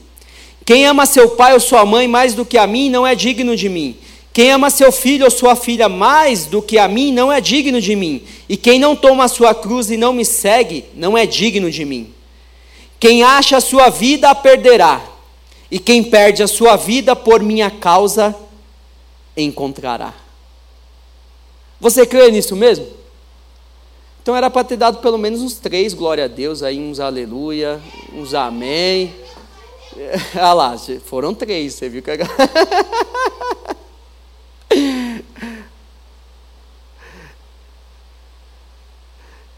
[0.69, 3.57] Quem ama seu pai ou sua mãe mais do que a mim não é digno
[3.57, 3.97] de mim.
[4.35, 7.81] Quem ama seu filho ou sua filha mais do que a mim não é digno
[7.81, 8.23] de mim.
[8.47, 11.87] E quem não toma a sua cruz e não me segue não é digno de
[11.87, 12.13] mim.
[13.01, 15.03] Quem acha a sua vida a perderá,
[15.71, 18.37] e quem perde a sua vida por minha causa
[19.35, 20.13] encontrará.
[21.81, 22.87] Você crê nisso mesmo?
[24.23, 27.81] Então era para ter dado pelo menos uns três glória a Deus, aí uns aleluia,
[28.13, 29.15] uns amém.
[30.35, 32.11] Ah lá, foram três, você viu que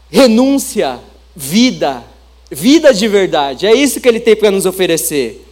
[0.09, 0.99] Renúncia,
[1.35, 2.03] vida,
[2.49, 5.47] vida de verdade, é isso que ele tem para nos oferecer.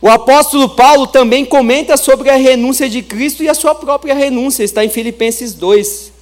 [0.00, 4.62] O apóstolo Paulo também comenta sobre a renúncia de Cristo e a sua própria renúncia,
[4.62, 6.12] está em Filipenses 2.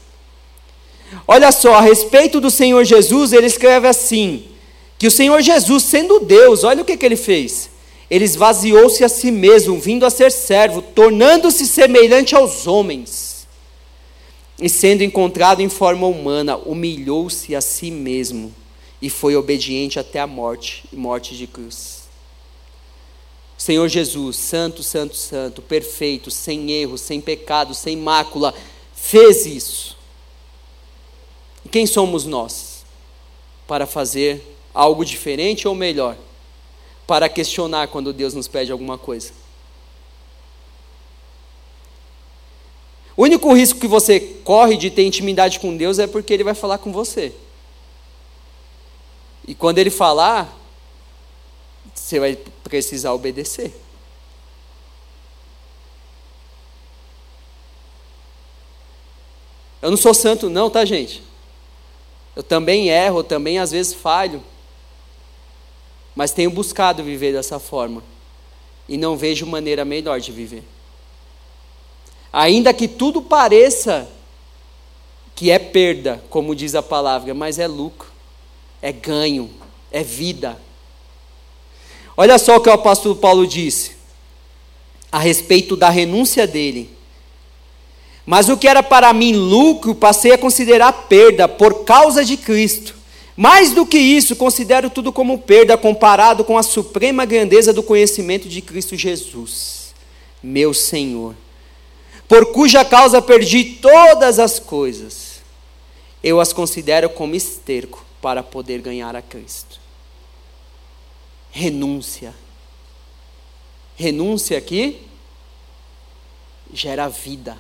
[1.27, 4.45] Olha só, a respeito do Senhor Jesus, ele escreve assim:
[4.99, 7.72] que o Senhor Jesus, sendo Deus, olha o que, que ele fez.
[8.13, 13.47] Ele esvaziou-se a si mesmo, vindo a ser servo, tornando-se semelhante aos homens.
[14.61, 18.55] E sendo encontrado em forma humana, humilhou-se a si mesmo
[19.01, 22.03] e foi obediente até a morte e morte de cruz.
[23.57, 28.53] Senhor Jesus, santo, santo, santo, perfeito, sem erro, sem pecado, sem mácula,
[28.95, 29.97] fez isso
[31.65, 32.85] e quem somos nós
[33.67, 34.43] para fazer
[34.75, 36.17] algo diferente ou melhor?
[37.07, 39.33] Para questionar quando Deus nos pede alguma coisa.
[43.17, 46.55] O único risco que você corre de ter intimidade com Deus é porque Ele vai
[46.55, 47.33] falar com você.
[49.47, 50.57] E quando Ele falar,
[51.95, 53.75] você vai precisar obedecer.
[59.83, 61.23] Eu não sou santo, não, tá, gente?
[62.37, 64.43] Eu também erro, eu também às vezes falho.
[66.15, 68.03] Mas tenho buscado viver dessa forma.
[68.89, 70.65] E não vejo maneira melhor de viver.
[72.33, 74.09] Ainda que tudo pareça
[75.35, 78.09] que é perda, como diz a palavra, mas é lucro,
[78.81, 79.51] é ganho,
[79.91, 80.61] é vida.
[82.17, 83.93] Olha só o que o apóstolo Paulo disse
[85.11, 86.91] a respeito da renúncia dele.
[88.25, 92.95] Mas o que era para mim lucro, passei a considerar perda por causa de Cristo.
[93.37, 98.49] Mais do que isso, considero tudo como perda comparado com a suprema grandeza do conhecimento
[98.49, 99.95] de Cristo Jesus,
[100.43, 101.35] meu Senhor,
[102.29, 105.41] por cuja causa perdi todas as coisas.
[106.23, 109.81] Eu as considero como esterco para poder ganhar a Cristo.
[111.51, 112.35] Renúncia.
[113.97, 115.01] Renúncia aqui
[116.73, 117.59] gera vida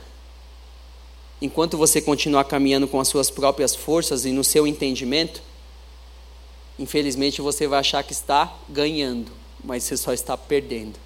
[1.42, 5.42] enquanto você continuar caminhando com as suas próprias forças e no seu entendimento,
[6.78, 9.30] infelizmente você vai achar que está ganhando,
[9.62, 10.98] mas você só está perdendo.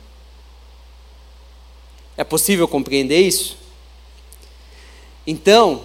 [2.16, 3.56] É possível compreender isso?
[5.26, 5.82] Então,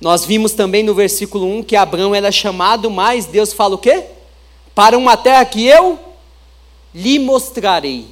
[0.00, 4.04] nós vimos também no versículo 1 que Abraão era chamado, mas Deus fala o quê?
[4.74, 5.98] Para uma terra que eu
[6.94, 8.06] lhe mostrarei.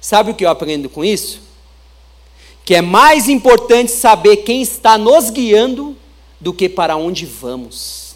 [0.00, 1.50] Sabe o que eu aprendo com isso?
[2.70, 5.96] que é mais importante saber quem está nos guiando
[6.38, 8.09] do que para onde vamos.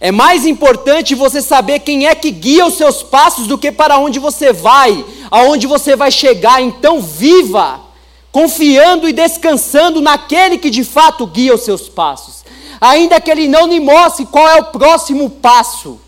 [0.00, 3.98] É mais importante você saber quem é que guia os seus passos do que para
[3.98, 6.60] onde você vai, aonde você vai chegar.
[6.62, 7.86] Então, viva
[8.36, 12.44] confiando e descansando naquele que de fato guia os seus passos.
[12.78, 15.98] Ainda que ele não lhe mostre qual é o próximo passo,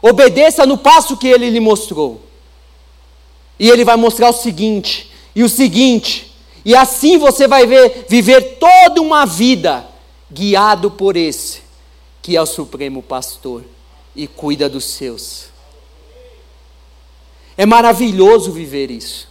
[0.00, 2.18] obedeça no passo que ele lhe mostrou.
[3.58, 8.56] E ele vai mostrar o seguinte, e o seguinte, e assim você vai ver, viver
[8.58, 9.86] toda uma vida
[10.32, 11.60] guiado por esse,
[12.22, 13.64] que é o Supremo Pastor
[14.14, 15.48] e cuida dos seus.
[17.56, 19.28] É maravilhoso viver isso.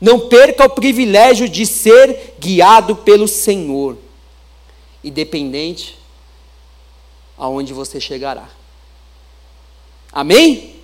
[0.00, 3.98] Não perca o privilégio de ser guiado pelo Senhor,
[5.04, 5.98] independente
[7.36, 8.48] aonde você chegará.
[10.12, 10.76] Amém?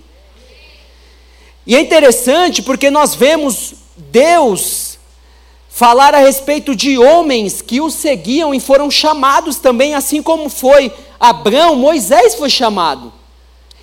[1.65, 4.86] E é interessante porque nós vemos Deus
[5.77, 10.91] falar a respeito de homens que o seguiam e foram chamados também, assim como foi
[11.19, 13.13] Abraão, Moisés foi chamado.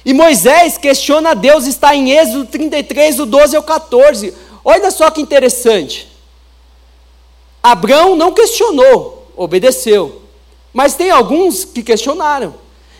[0.04, 4.34] E Moisés questiona Deus, está em Êxodo 33, do 12 ao 14.
[4.64, 6.08] Olha só que interessante.
[7.62, 10.20] Abraão não questionou, obedeceu.
[10.72, 12.56] Mas tem alguns que questionaram.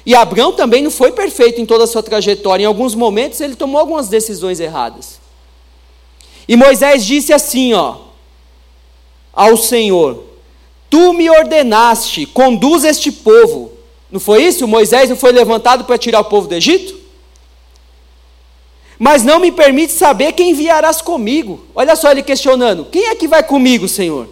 [0.06, 2.62] E Abraão também não foi perfeito em toda a sua trajetória.
[2.62, 5.18] Em alguns momentos ele tomou algumas decisões erradas.
[6.46, 8.13] E Moisés disse assim, ó,
[9.34, 10.24] ao Senhor:
[10.88, 13.72] Tu me ordenaste, conduz este povo.
[14.10, 14.68] Não foi isso?
[14.68, 16.94] Moisés não foi levantado para tirar o povo do Egito?
[18.98, 21.64] Mas não me permite saber quem enviarás comigo.
[21.74, 24.28] Olha só ele questionando: Quem é que vai comigo, Senhor?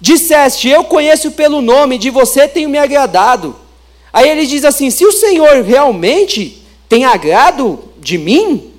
[0.00, 3.56] Disseste: Eu conheço pelo nome, de você tenho me agradado.
[4.12, 8.72] Aí ele diz assim: Se o Senhor realmente tem agrado de mim,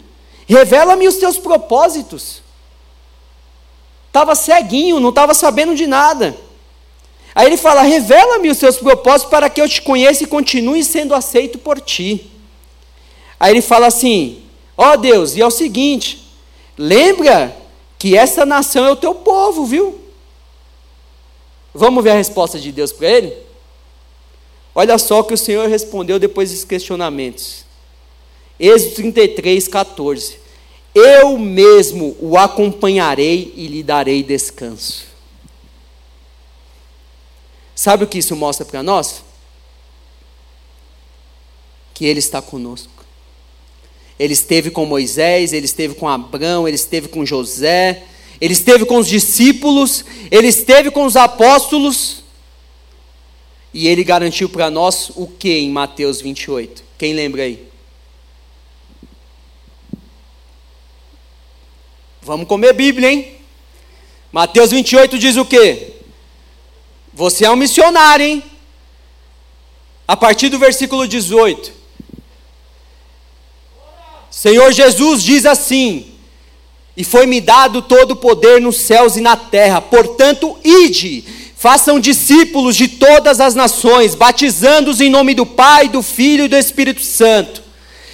[0.48, 2.42] revela-me os teus propósitos.
[4.10, 6.36] Estava ceguinho, não estava sabendo de nada.
[7.34, 11.16] Aí ele fala: Revela-me os teus propósitos para que eu te conheça e continue sendo
[11.16, 12.30] aceito por ti.
[13.40, 14.44] Aí ele fala assim:
[14.76, 16.28] Ó oh Deus, e é o seguinte:
[16.78, 17.56] lembra
[18.00, 20.00] que essa nação é o teu povo, viu?
[21.72, 23.38] Vamos ver a resposta de Deus para ele?
[24.74, 27.64] Olha só o que o Senhor respondeu depois dos questionamentos.
[28.60, 30.39] Êxodo 33, 14.
[31.00, 35.06] Eu mesmo o acompanharei e lhe darei descanso.
[37.74, 39.24] Sabe o que isso mostra para nós?
[41.94, 43.00] Que Ele está conosco.
[44.20, 48.04] Ele esteve com Moisés, ele esteve com Abraão, ele esteve com José,
[48.42, 52.22] ele esteve com os discípulos, ele esteve com os apóstolos.
[53.74, 56.84] E ele garantiu para nós o que em Mateus 28?
[56.98, 57.69] Quem lembra aí?
[62.30, 63.32] Vamos comer Bíblia, hein?
[64.32, 65.94] Mateus 28 diz o quê?
[67.12, 68.44] Você é um missionário, hein?
[70.08, 71.72] A partir do versículo 18.
[74.30, 76.06] Senhor Jesus diz assim:
[76.96, 81.26] E foi-me dado todo o poder nos céus e na terra, portanto, ide
[81.58, 86.56] Façam discípulos de todas as nações, batizando-os em nome do Pai, do Filho e do
[86.56, 87.64] Espírito Santo,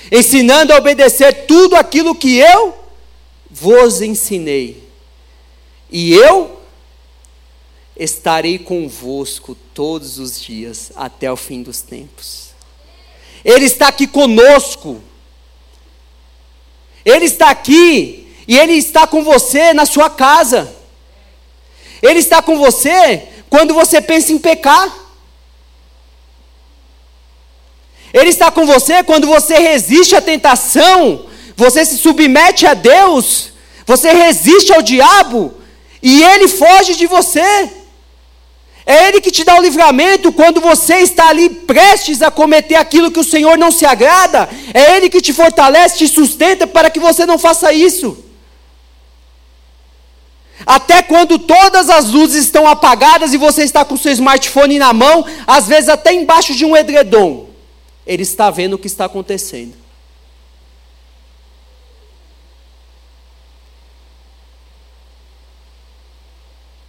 [0.09, 2.84] ensinando a obedecer tudo aquilo que eu
[3.57, 4.83] vos ensinei.
[5.89, 6.59] E eu
[7.95, 12.49] estarei convosco todos os dias até o fim dos tempos.
[13.45, 15.01] Ele está aqui conosco.
[17.05, 20.75] Ele está aqui e ele está com você na sua casa.
[22.01, 24.93] Ele está com você quando você pensa em pecar.
[28.13, 33.51] Ele está com você quando você resiste à tentação, você se submete a Deus,
[33.85, 35.53] você resiste ao diabo
[36.01, 37.69] e ele foge de você.
[38.85, 43.09] É Ele que te dá o livramento quando você está ali prestes a cometer aquilo
[43.09, 44.47] que o Senhor não se agrada.
[44.73, 48.15] É Ele que te fortalece, te sustenta para que você não faça isso.
[50.65, 55.25] Até quando todas as luzes estão apagadas e você está com seu smartphone na mão,
[55.47, 57.49] às vezes até embaixo de um edredom,
[58.05, 59.84] ele está vendo o que está acontecendo.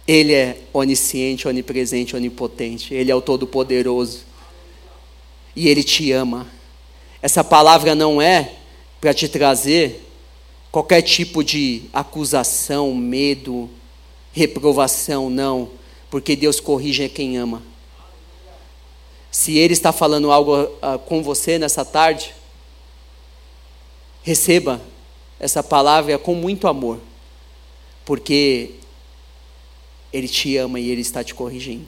[0.07, 2.93] Ele é onisciente, onipresente, onipotente.
[2.93, 4.21] Ele é o Todo-Poderoso.
[5.55, 6.47] E Ele te ama.
[7.21, 8.53] Essa palavra não é
[9.01, 10.07] para te trazer
[10.71, 13.69] qualquer tipo de acusação, medo,
[14.31, 15.69] reprovação, não,
[16.09, 17.63] porque Deus corrige quem ama.
[19.31, 22.33] Se Ele está falando algo uh, com você nessa tarde,
[24.23, 24.81] receba
[25.39, 26.99] essa palavra com muito amor,
[28.05, 28.71] porque
[30.11, 31.87] Ele te ama e Ele está te corrigindo.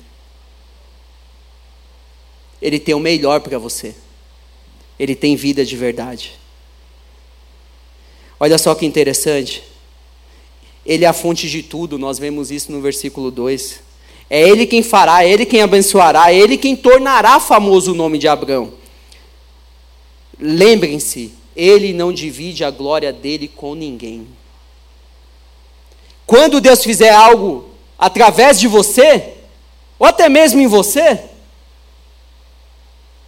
[2.61, 3.95] Ele tem o melhor para você.
[4.99, 6.33] Ele tem vida de verdade.
[8.39, 9.63] Olha só que interessante.
[10.85, 13.81] Ele é a fonte de tudo, nós vemos isso no versículo 2.
[14.29, 18.17] É Ele quem fará, é Ele quem abençoará, é Ele quem tornará famoso o nome
[18.17, 18.73] de Abraão.
[20.39, 24.27] Lembrem-se, Ele não divide a glória dele com ninguém.
[26.25, 27.68] Quando Deus fizer algo
[27.99, 29.33] através de você,
[29.99, 31.19] ou até mesmo em você,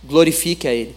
[0.01, 0.95] glorifique a Ele.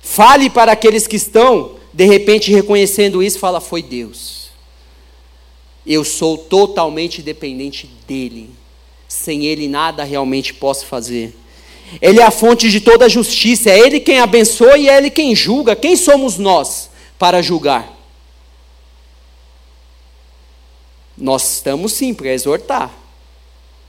[0.00, 4.48] Fale para aqueles que estão de repente reconhecendo isso, fala: Foi Deus.
[5.86, 8.50] Eu sou totalmente dependente dEle.
[9.06, 11.34] Sem Ele nada realmente posso fazer.
[12.00, 15.10] Ele é a fonte de toda a justiça, é Ele quem abençoa e é Ele
[15.10, 15.74] quem julga.
[15.74, 17.97] Quem somos nós para julgar?
[21.20, 22.94] Nós estamos sim para exortar,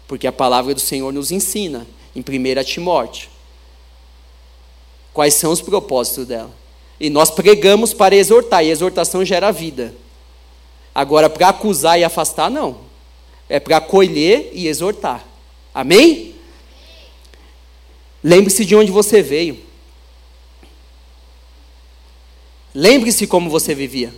[0.07, 3.29] porque a palavra do Senhor nos ensina, em 1 Timóteo,
[5.13, 6.51] quais são os propósitos dela.
[6.99, 9.93] E nós pregamos para exortar, e exortação gera vida.
[10.93, 12.79] Agora, para acusar e afastar, não.
[13.47, 15.23] É para acolher e exortar.
[15.73, 16.35] Amém?
[18.23, 19.59] Lembre-se de onde você veio.
[22.73, 24.13] Lembre-se como você vivia.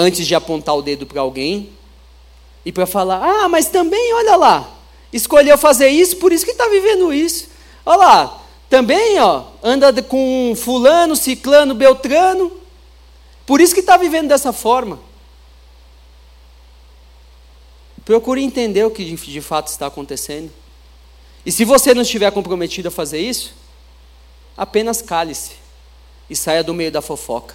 [0.00, 1.70] Antes de apontar o dedo para alguém
[2.64, 4.70] e para falar: ah, mas também, olha lá,
[5.12, 7.48] escolheu fazer isso, por isso que está vivendo isso.
[7.84, 12.52] Olha lá, também, ó, anda com fulano, ciclano, beltrano,
[13.44, 15.00] por isso que está vivendo dessa forma.
[18.04, 20.50] Procure entender o que de, fato está acontecendo.
[21.44, 23.52] E se você não estiver comprometido a fazer isso,
[24.56, 25.54] apenas cale-se
[26.30, 27.54] e saia do meio da fofoca.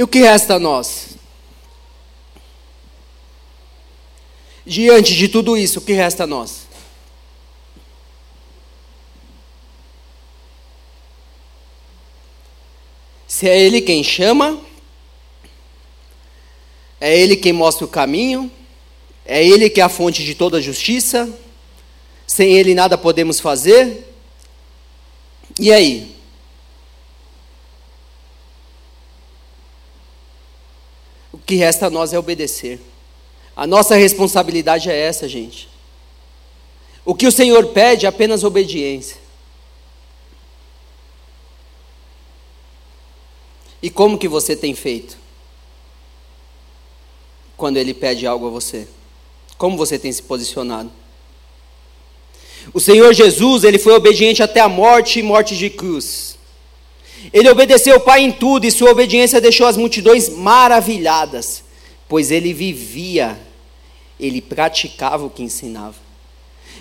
[0.00, 1.08] E o que resta a nós?
[4.64, 6.62] Diante de tudo isso, o que resta a nós?
[13.28, 14.58] Se é Ele quem chama,
[16.98, 18.50] é Ele quem mostra o caminho,
[19.26, 21.28] é Ele que é a fonte de toda a justiça,
[22.26, 24.10] sem Ele nada podemos fazer.
[25.58, 26.19] E aí?
[31.50, 32.80] Que resta a nós é obedecer.
[33.56, 35.68] A nossa responsabilidade é essa, gente.
[37.04, 39.16] O que o Senhor pede é apenas obediência.
[43.82, 45.18] E como que você tem feito?
[47.56, 48.86] Quando Ele pede algo a você?
[49.58, 50.92] Como você tem se posicionado?
[52.72, 56.38] O Senhor Jesus, ele foi obediente até a morte e morte de cruz.
[57.32, 61.62] Ele obedeceu o Pai em tudo e sua obediência deixou as multidões maravilhadas,
[62.08, 63.38] pois ele vivia,
[64.18, 65.96] ele praticava o que ensinava.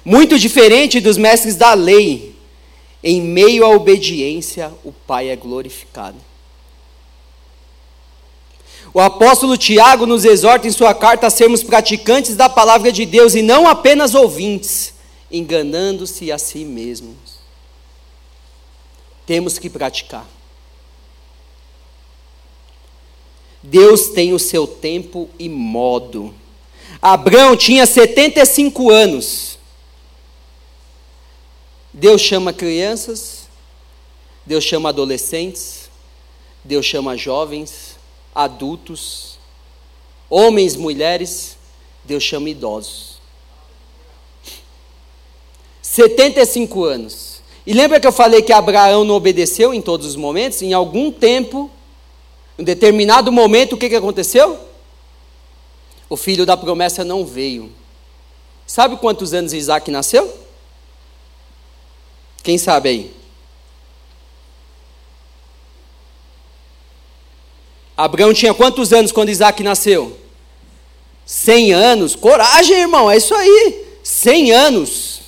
[0.04, 2.36] Muito diferente dos mestres da lei,
[3.04, 6.18] em meio à obediência, o Pai é glorificado.
[8.94, 13.36] O apóstolo Tiago nos exorta em sua carta a sermos praticantes da palavra de Deus
[13.36, 14.94] e não apenas ouvintes
[15.32, 17.29] enganando-se a si mesmos.
[19.30, 20.28] Temos que praticar.
[23.62, 26.34] Deus tem o seu tempo e modo.
[27.00, 29.60] Abraão tinha 75 anos.
[31.94, 33.48] Deus chama crianças,
[34.44, 35.92] Deus chama adolescentes,
[36.64, 38.00] Deus chama jovens,
[38.34, 39.38] adultos,
[40.28, 41.56] homens, mulheres,
[42.04, 43.20] Deus chama idosos.
[45.84, 47.29] 75 anos.
[47.70, 50.60] E lembra que eu falei que Abraão não obedeceu em todos os momentos?
[50.64, 51.70] Em algum tempo,
[52.58, 54.60] em determinado momento, o que, que aconteceu?
[56.10, 57.72] O filho da promessa não veio.
[58.66, 60.36] Sabe quantos anos Isaac nasceu?
[62.42, 63.14] Quem sabe aí?
[67.96, 70.18] Abraão tinha quantos anos quando Isaac nasceu?
[71.24, 72.16] 100 anos.
[72.16, 73.86] Coragem, irmão, é isso aí.
[74.02, 75.19] 100 anos.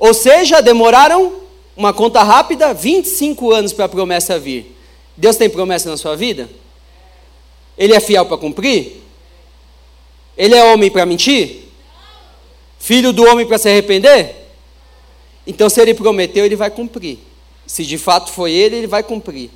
[0.00, 1.40] Ou seja, demoraram
[1.76, 4.74] uma conta rápida, 25 anos para a promessa vir.
[5.14, 6.48] Deus tem promessa na sua vida?
[7.76, 9.02] Ele é fiel para cumprir?
[10.38, 11.68] Ele é homem para mentir?
[12.78, 14.36] Filho do homem para se arrepender?
[15.46, 17.18] Então, se ele prometeu, ele vai cumprir.
[17.66, 19.50] Se de fato foi ele, ele vai cumprir.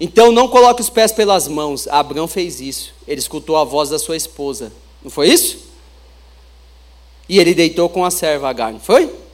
[0.00, 1.86] Então, não coloque os pés pelas mãos.
[1.86, 2.92] Abraão fez isso.
[3.06, 4.72] Ele escutou a voz da sua esposa.
[5.00, 5.58] Não foi isso?
[7.28, 9.25] E ele deitou com a serva Agar, não foi?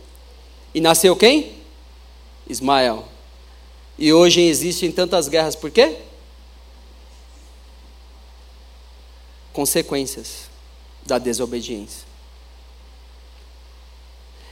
[0.75, 1.53] E nasceu quem?
[2.49, 3.07] Ismael.
[3.99, 5.97] E hoje existem tantas guerras, por quê?
[9.53, 10.51] Consequências
[11.05, 12.07] da desobediência.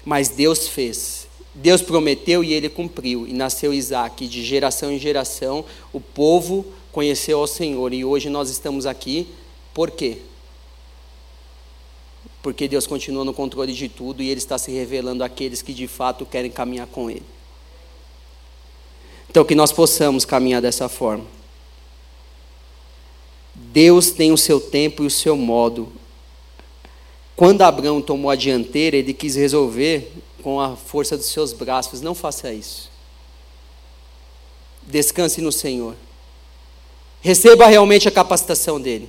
[0.04, 1.26] Mas Deus fez.
[1.54, 3.26] Deus prometeu e ele cumpriu.
[3.26, 4.24] E nasceu Isaac.
[4.24, 7.92] E de geração em geração, o povo conheceu ao Senhor.
[7.92, 9.26] E hoje nós estamos aqui.
[9.72, 10.18] Por quê?
[12.42, 15.86] Porque Deus continua no controle de tudo e Ele está se revelando àqueles que de
[15.86, 17.22] fato querem caminhar com Ele.
[19.28, 21.24] Então, que nós possamos caminhar dessa forma.
[23.54, 25.92] Deus tem o seu tempo e o seu modo.
[27.36, 30.12] Quando Abraão tomou a dianteira, ele quis resolver
[30.42, 32.00] com a força dos seus braços.
[32.00, 32.90] Não faça isso.
[34.82, 35.94] Descanse no Senhor.
[37.20, 39.08] Receba realmente a capacitação dele.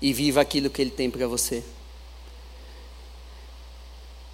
[0.00, 1.62] E viva aquilo que ele tem para você.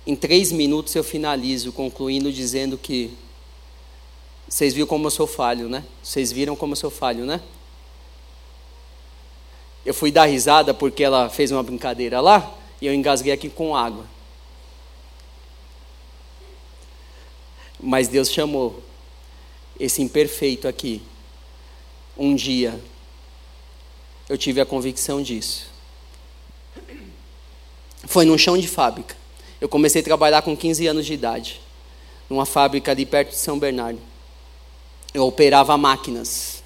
[0.07, 3.11] Em três minutos eu finalizo, concluindo dizendo que
[4.49, 5.85] vocês viram como eu sou falho, né?
[6.03, 7.41] Vocês viram como eu sou falho, né?
[9.87, 13.77] Eu fui dar risada porque ela fez uma brincadeira lá e eu engasguei aqui com
[13.77, 14.05] água.
[17.79, 18.83] Mas Deus chamou
[19.79, 21.01] esse imperfeito aqui.
[22.19, 22.79] Um dia
[24.31, 25.67] eu tive a convicção disso.
[28.07, 29.17] Foi num chão de fábrica.
[29.61, 31.61] Eu comecei a trabalhar com 15 anos de idade,
[32.29, 33.99] numa fábrica ali perto de São Bernardo.
[35.13, 36.63] Eu operava máquinas.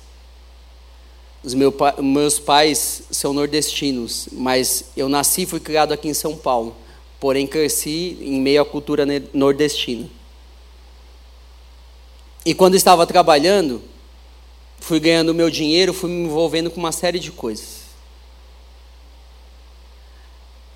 [1.43, 6.77] Os meus pais são nordestinos, mas eu nasci e fui criado aqui em São Paulo.
[7.19, 10.07] Porém, cresci em meio à cultura nordestina.
[12.45, 13.81] E quando estava trabalhando,
[14.85, 17.85] fui ganhando meu dinheiro, fui me envolvendo com uma série de coisas.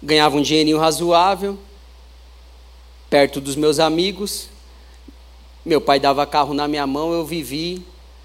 [0.03, 1.59] Ganhava um dinheirinho razoável,
[3.11, 4.49] perto dos meus amigos.
[5.63, 7.83] Meu pai dava carro na minha mão, eu vivi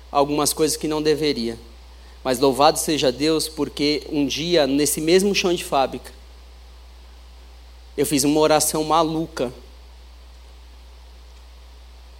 [0.09, 1.59] algumas coisas que não deveria.
[2.23, 6.13] Mas louvado seja Deus, porque um dia, nesse mesmo chão de fábrica,
[7.97, 9.53] eu fiz uma oração maluca.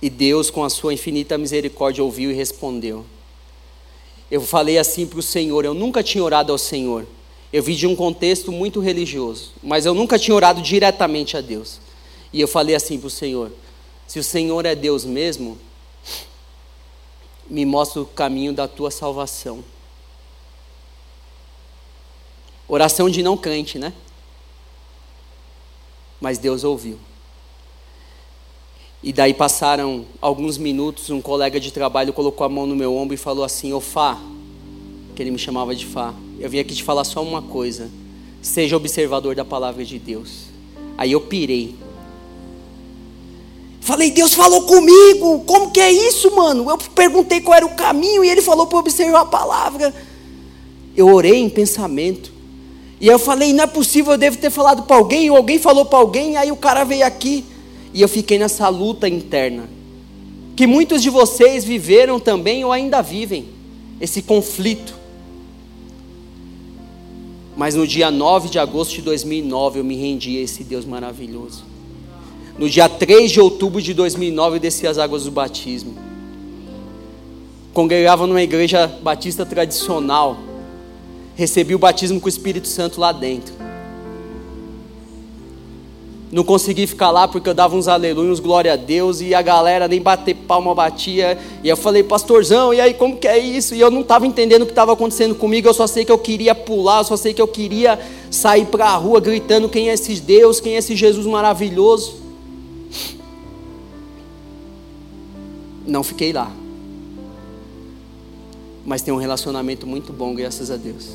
[0.01, 3.05] E Deus, com a sua infinita misericórdia, ouviu e respondeu.
[4.33, 7.05] Eu falei assim para o Senhor: eu nunca tinha orado ao Senhor.
[7.51, 11.79] Eu vi de um contexto muito religioso, mas eu nunca tinha orado diretamente a Deus.
[12.33, 13.51] E eu falei assim para o Senhor:
[14.07, 15.55] se o Senhor é Deus mesmo,
[17.47, 19.63] me mostra o caminho da tua salvação.
[22.67, 23.93] Oração de não crente, né?
[26.19, 26.97] Mas Deus ouviu.
[29.03, 33.13] E daí passaram alguns minutos, um colega de trabalho colocou a mão no meu ombro
[33.13, 34.17] e falou assim: Ô Fá,
[35.13, 37.91] que ele me chamava de Fá, eu vim aqui te falar só uma coisa.
[38.41, 40.45] Seja observador da palavra de Deus.
[40.97, 41.75] Aí eu pirei.
[43.81, 45.41] Falei, Deus falou comigo.
[45.45, 46.69] Como que é isso, mano?
[46.69, 49.93] Eu perguntei qual era o caminho e ele falou para observar a palavra.
[50.95, 52.31] Eu orei em pensamento.
[53.01, 55.83] E eu falei, não é possível, eu devo ter falado para alguém, ou alguém falou
[55.83, 57.43] para alguém, aí o cara veio aqui.
[57.93, 59.69] E eu fiquei nessa luta interna.
[60.55, 63.45] Que muitos de vocês viveram também ou ainda vivem
[63.99, 64.95] esse conflito.
[67.55, 71.73] Mas no dia 9 de agosto de 2009 eu me rendi a esse Deus maravilhoso.
[72.57, 75.95] No dia 3 de outubro de 2009, eu desci as águas do batismo.
[77.73, 80.37] Congregava numa igreja batista tradicional.
[81.35, 83.55] Recebi o batismo com o Espírito Santo lá dentro.
[86.33, 89.41] Não consegui ficar lá porque eu dava uns aleluia, uns glória a Deus, e a
[89.43, 91.37] galera nem bater palma batia.
[91.63, 93.75] E eu falei, pastorzão, e aí como que é isso?
[93.75, 96.17] E eu não estava entendendo o que estava acontecendo comigo, eu só sei que eu
[96.17, 97.99] queria pular, eu só sei que eu queria
[98.31, 102.15] sair para a rua gritando quem é esse Deus, quem é esse Jesus maravilhoso.
[105.85, 106.51] Não fiquei lá.
[108.83, 111.09] Mas tenho um relacionamento muito bom, graças a Deus.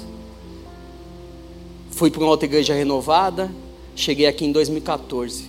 [1.90, 3.50] Fui para uma outra igreja renovada,
[3.98, 5.44] cheguei aqui em 2014.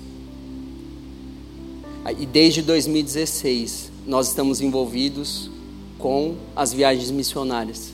[2.18, 5.52] E desde 2016 nós estamos envolvidos
[6.00, 7.94] com as viagens missionárias,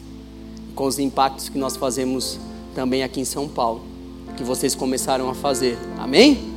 [0.74, 2.40] com os impactos que nós fazemos
[2.74, 3.84] também aqui em São Paulo,
[4.38, 5.78] que vocês começaram a fazer.
[5.98, 6.54] Amém?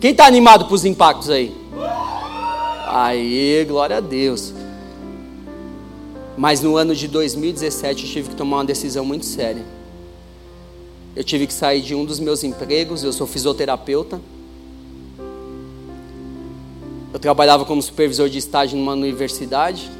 [0.00, 1.52] Quem está animado para os impactos aí?
[2.86, 4.54] Aí, glória a Deus.
[6.36, 9.75] Mas no ano de 2017 eu tive que tomar uma decisão muito séria.
[11.16, 14.20] Eu tive que sair de um dos meus empregos, eu sou fisioterapeuta.
[17.10, 19.90] Eu trabalhava como supervisor de estágio numa universidade.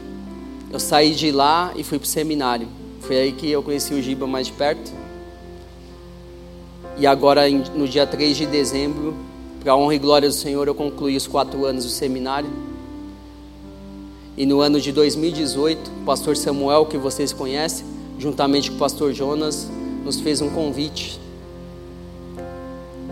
[0.71, 2.69] Eu saí de lá e fui para o seminário.
[3.01, 4.93] Foi aí que eu conheci o Giba mais de perto.
[6.99, 9.17] E agora, no dia 3 de dezembro,
[9.61, 12.51] para honra e glória do Senhor, eu concluí os quatro anos do seminário.
[14.37, 17.87] E no ano de 2018, o pastor Samuel, que vocês conhecem,
[18.19, 19.67] juntamente com o pastor Jonas,
[20.07, 21.21] nos fez um convite.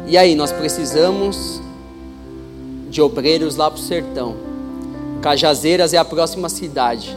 [0.07, 1.61] E aí, nós precisamos
[2.89, 4.37] de obreiros lá para o sertão.
[5.21, 7.17] Cajazeiras é a próxima cidade.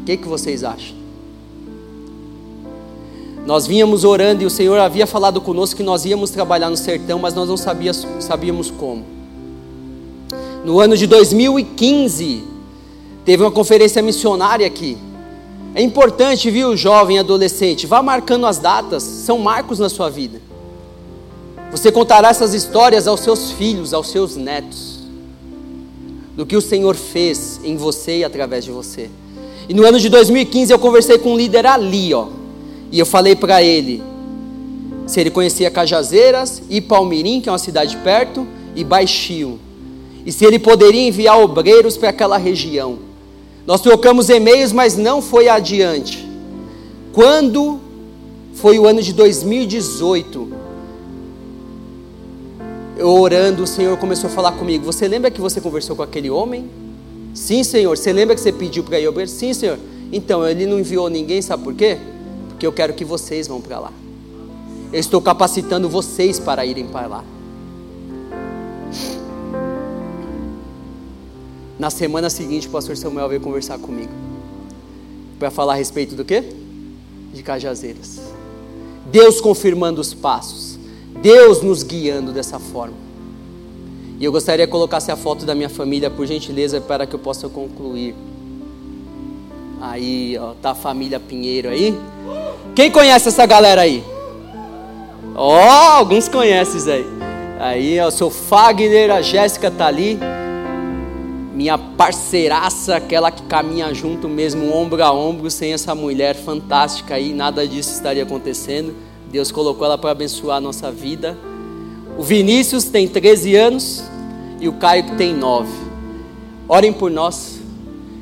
[0.00, 0.96] O que, que vocês acham?
[3.46, 7.20] Nós vínhamos orando e o Senhor havia falado conosco que nós íamos trabalhar no sertão,
[7.20, 9.04] mas nós não sabíamos, sabíamos como.
[10.64, 12.42] No ano de 2015,
[13.24, 14.98] teve uma conferência missionária aqui.
[15.74, 20.40] É importante, viu, jovem adolescente, vá marcando as datas, são marcos na sua vida.
[21.70, 24.98] Você contará essas histórias aos seus filhos, aos seus netos,
[26.36, 29.08] do que o Senhor fez em você e através de você.
[29.68, 32.26] E no ano de 2015 eu conversei com um líder ali, ó,
[32.90, 34.02] e eu falei para ele
[35.06, 38.46] se ele conhecia Cajazeiras e Palmirim, que é uma cidade perto,
[38.76, 39.58] e Baixio,
[40.24, 43.09] e se ele poderia enviar obreiros para aquela região.
[43.70, 46.28] Nós trocamos e-mails, mas não foi adiante.
[47.12, 47.78] Quando
[48.52, 50.48] foi o ano de 2018,
[52.96, 54.84] eu orando, o Senhor começou a falar comigo.
[54.84, 56.68] Você lembra que você conversou com aquele homem?
[57.32, 57.96] Sim, Senhor.
[57.96, 59.32] Você lembra que você pediu para obreiros?
[59.34, 59.78] Sim, Senhor.
[60.10, 61.96] Então, ele não enviou ninguém, sabe por quê?
[62.48, 63.92] Porque eu quero que vocês vão para lá.
[64.92, 67.24] Eu estou capacitando vocês para irem para lá.
[71.80, 74.12] Na semana seguinte, o pastor Samuel veio conversar comigo.
[75.38, 76.44] Para falar a respeito do quê?
[77.32, 78.20] De Cajazeiras.
[79.06, 80.78] Deus confirmando os passos.
[81.22, 82.98] Deus nos guiando dessa forma.
[84.18, 87.18] E eu gostaria que colocasse a foto da minha família, por gentileza, para que eu
[87.18, 88.14] possa concluir.
[89.80, 91.98] Aí, ó, tá a família Pinheiro aí.
[92.76, 94.04] Quem conhece essa galera aí?
[95.34, 97.06] Ó, oh, alguns conhecem aí.
[97.58, 100.18] Aí, ó, sou Fagner, a Jéssica tá ali
[101.52, 107.32] minha parceiraça, aquela que caminha junto mesmo, ombro a ombro, sem essa mulher fantástica aí,
[107.32, 108.94] nada disso estaria acontecendo.
[109.30, 111.36] Deus colocou ela para abençoar a nossa vida.
[112.16, 114.04] O Vinícius tem 13 anos
[114.60, 115.68] e o Caio que tem 9.
[116.68, 117.58] Orem por nós.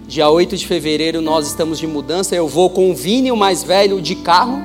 [0.07, 2.35] Dia 8 de fevereiro nós estamos de mudança.
[2.35, 4.63] Eu vou com o Vini, o mais velho, de carro,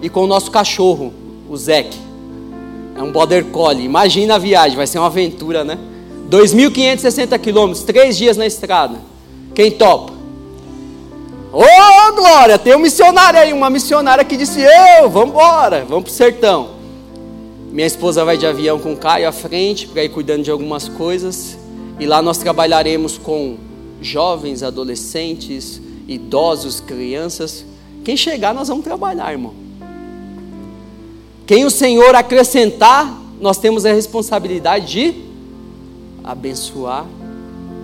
[0.00, 1.12] e com o nosso cachorro,
[1.48, 1.98] o Zeke.
[2.96, 3.84] É um border collie.
[3.84, 5.78] Imagina a viagem, vai ser uma aventura, né?
[6.30, 8.98] 2.560 quilômetros, três dias na estrada.
[9.54, 10.12] Quem topa?
[11.50, 16.04] Ô oh, glória, tem um missionário aí, uma missionária que disse: Eu, vamos embora, vamos
[16.04, 16.70] para o sertão.
[17.72, 20.88] Minha esposa vai de avião com o Caio à frente, para ir cuidando de algumas
[20.88, 21.56] coisas.
[21.98, 23.56] E lá nós trabalharemos com
[24.00, 27.64] jovens, adolescentes, idosos, crianças.
[28.04, 29.54] Quem chegar, nós vamos trabalhar, irmão.
[31.46, 35.27] Quem o Senhor acrescentar, nós temos a responsabilidade de
[36.28, 37.06] abençoar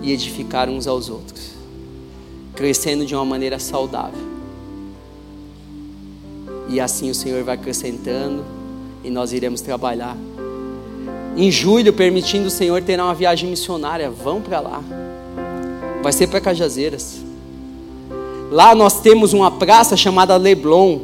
[0.03, 1.49] e edificar uns aos outros,
[2.53, 4.21] crescendo de uma maneira saudável.
[6.69, 8.45] E assim o Senhor vai acrescentando
[9.03, 10.15] e nós iremos trabalhar.
[11.35, 14.81] Em julho, permitindo o Senhor ter uma viagem missionária, vão para lá.
[16.03, 17.17] Vai ser para Cajazeiras.
[18.51, 20.99] Lá nós temos uma praça chamada Leblon,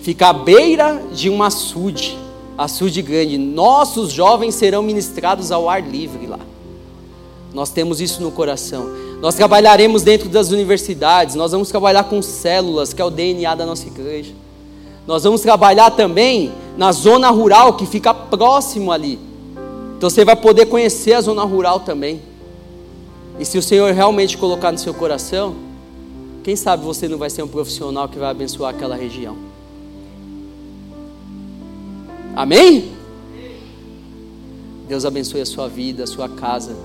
[0.00, 2.18] fica à beira de um açude,
[2.58, 3.38] açude grande.
[3.38, 6.38] Nossos jovens serão ministrados ao ar livre lá.
[7.54, 8.90] Nós temos isso no coração.
[9.20, 13.64] Nós trabalharemos dentro das universidades, nós vamos trabalhar com células, que é o DNA da
[13.64, 14.32] nossa igreja.
[15.06, 19.18] Nós vamos trabalhar também na zona rural, que fica próximo ali.
[19.96, 22.20] Então você vai poder conhecer a zona rural também.
[23.38, 25.54] E se o Senhor realmente colocar no seu coração,
[26.42, 29.36] quem sabe você não vai ser um profissional que vai abençoar aquela região.
[32.34, 32.92] Amém?
[34.88, 36.76] Deus abençoe a sua vida, a sua casa.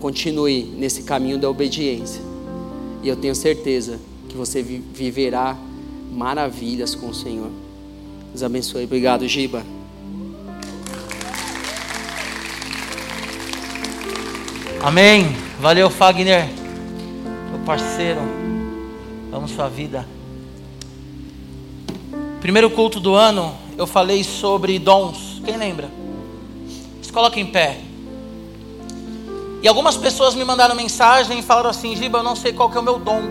[0.00, 2.22] Continue nesse caminho da obediência.
[3.02, 5.56] E eu tenho certeza que você viverá
[6.10, 7.50] maravilhas com o Senhor.
[8.30, 8.84] Deus abençoe.
[8.84, 9.64] Obrigado, Giba.
[14.82, 15.36] Amém.
[15.60, 16.48] Valeu, Fagner.
[17.50, 18.20] Meu parceiro.
[19.30, 20.06] Vamos sua vida.
[22.40, 25.42] Primeiro culto do ano, eu falei sobre dons.
[25.44, 25.90] Quem lembra?
[27.02, 27.89] Se coloca em pé.
[29.62, 32.76] E algumas pessoas me mandaram mensagem e falaram assim: Giba, eu não sei qual que
[32.76, 33.22] é o meu dom.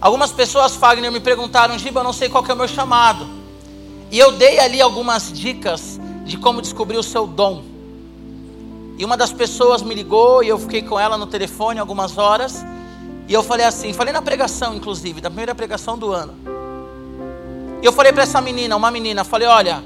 [0.00, 3.26] Algumas pessoas, Fagner, me perguntaram: Giba, eu não sei qual que é o meu chamado.
[4.10, 7.62] E eu dei ali algumas dicas de como descobrir o seu dom.
[8.98, 12.64] E uma das pessoas me ligou e eu fiquei com ela no telefone algumas horas.
[13.28, 16.34] E eu falei assim, falei na pregação, inclusive, da primeira pregação do ano.
[17.82, 19.82] E eu falei para essa menina, uma menina, falei: olha,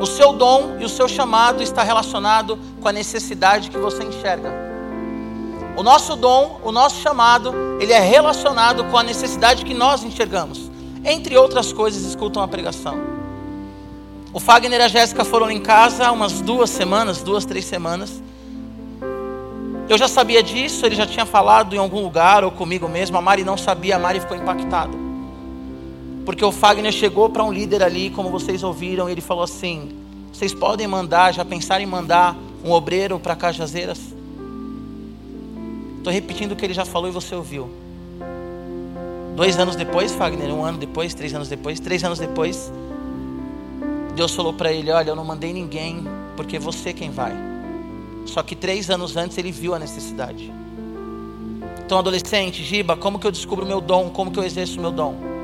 [0.00, 4.52] o seu dom e o seu chamado está relacionado com a necessidade que você enxerga.
[5.76, 10.70] O nosso dom, o nosso chamado, ele é relacionado com a necessidade que nós enxergamos.
[11.04, 12.98] Entre outras coisas, escutam a pregação.
[14.32, 18.22] O Fagner e a Jéssica foram em casa umas duas semanas, duas, três semanas.
[19.88, 23.16] Eu já sabia disso, ele já tinha falado em algum lugar ou comigo mesmo.
[23.16, 25.07] A Mari não sabia, a Mari ficou impactada.
[26.28, 29.88] Porque o Fagner chegou para um líder ali, como vocês ouviram, e ele falou assim:
[30.30, 33.98] Vocês podem mandar, já pensaram em mandar um obreiro para Cajazeiras?
[35.96, 37.70] Estou repetindo o que ele já falou e você ouviu.
[39.36, 42.70] Dois anos depois, Fagner, um ano depois, três anos depois, três anos depois,
[44.14, 46.04] Deus falou para ele: Olha, eu não mandei ninguém,
[46.36, 47.32] porque é você quem vai.
[48.26, 50.52] Só que três anos antes ele viu a necessidade.
[51.86, 54.10] Então, adolescente, Giba, como que eu descubro meu dom?
[54.10, 55.37] Como que eu exerço o meu dom?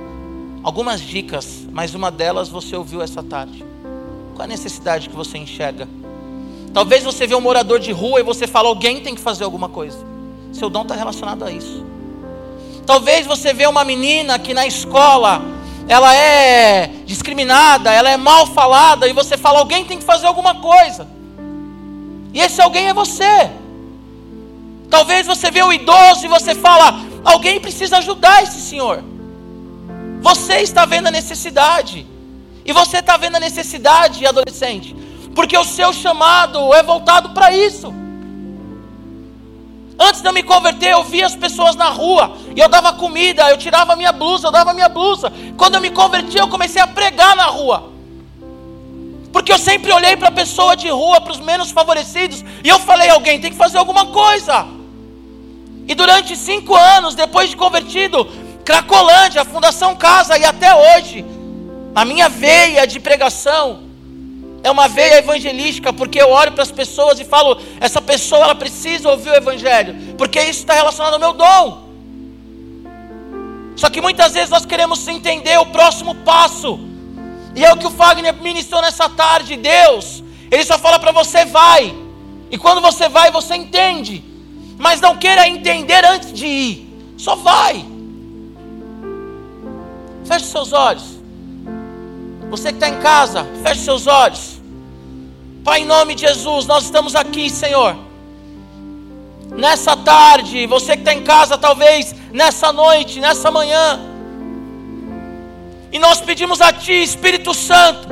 [0.64, 3.62] Algumas dicas, mas uma delas você ouviu essa tarde.
[4.34, 5.86] Qual a necessidade que você enxerga?
[6.72, 9.68] Talvez você vê um morador de rua e você fala, alguém tem que fazer alguma
[9.68, 9.98] coisa.
[10.54, 11.84] Seu dom está relacionado a isso.
[12.86, 15.42] Talvez você vê uma menina que na escola
[15.86, 20.54] ela é discriminada, ela é mal falada, e você fala, alguém tem que fazer alguma
[20.62, 21.06] coisa.
[22.32, 23.50] E esse alguém é você.
[24.88, 29.04] Talvez você vê o idoso e você fala, alguém precisa ajudar esse senhor.
[30.28, 32.06] Você está vendo a necessidade.
[32.64, 34.96] E você está vendo a necessidade, adolescente,
[35.34, 37.92] porque o seu chamado é voltado para isso.
[39.98, 43.50] Antes de eu me converter, eu via as pessoas na rua e eu dava comida,
[43.50, 45.30] eu tirava minha blusa, eu dava minha blusa.
[45.58, 47.92] Quando eu me converti, eu comecei a pregar na rua.
[49.30, 52.78] Porque eu sempre olhei para a pessoa de rua, para os menos favorecidos, e eu
[52.78, 54.66] falei: alguém tem que fazer alguma coisa.
[55.86, 58.26] E durante cinco anos, depois de convertido,
[58.64, 61.24] Cracolândia, a Fundação Casa, e até hoje,
[61.94, 63.84] a minha veia de pregação
[64.64, 68.54] é uma veia evangelística, porque eu olho para as pessoas e falo: essa pessoa ela
[68.54, 71.84] precisa ouvir o Evangelho, porque isso está relacionado ao meu dom.
[73.76, 76.80] Só que muitas vezes nós queremos entender o próximo passo,
[77.54, 79.56] e é o que o Fagner ministrou nessa tarde.
[79.56, 81.94] Deus, Ele só fala para você: vai,
[82.50, 84.24] e quando você vai, você entende,
[84.78, 87.93] mas não queira entender antes de ir, só vai.
[90.24, 91.04] Feche seus olhos.
[92.50, 94.60] Você que está em casa, feche seus olhos.
[95.64, 97.96] Pai, em nome de Jesus, nós estamos aqui, Senhor.
[99.50, 104.00] Nessa tarde, você que está em casa, talvez nessa noite, nessa manhã.
[105.92, 108.08] E nós pedimos a Ti, Espírito Santo.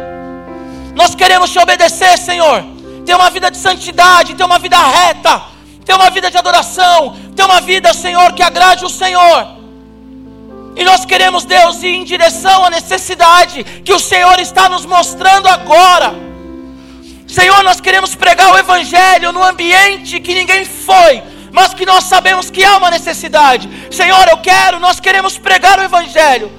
[0.95, 2.65] Nós queremos te obedecer, Senhor.
[3.05, 5.43] Ter uma vida de santidade, ter uma vida reta,
[5.85, 9.62] ter uma vida de adoração, ter uma vida, Senhor, que agrade o Senhor.
[10.75, 15.49] E nós queremos, Deus, ir em direção à necessidade que o Senhor está nos mostrando
[15.49, 16.15] agora.
[17.27, 22.51] Senhor, nós queremos pregar o Evangelho no ambiente que ninguém foi, mas que nós sabemos
[22.51, 23.69] que há uma necessidade.
[23.91, 26.51] Senhor, eu quero, nós queremos pregar o Evangelho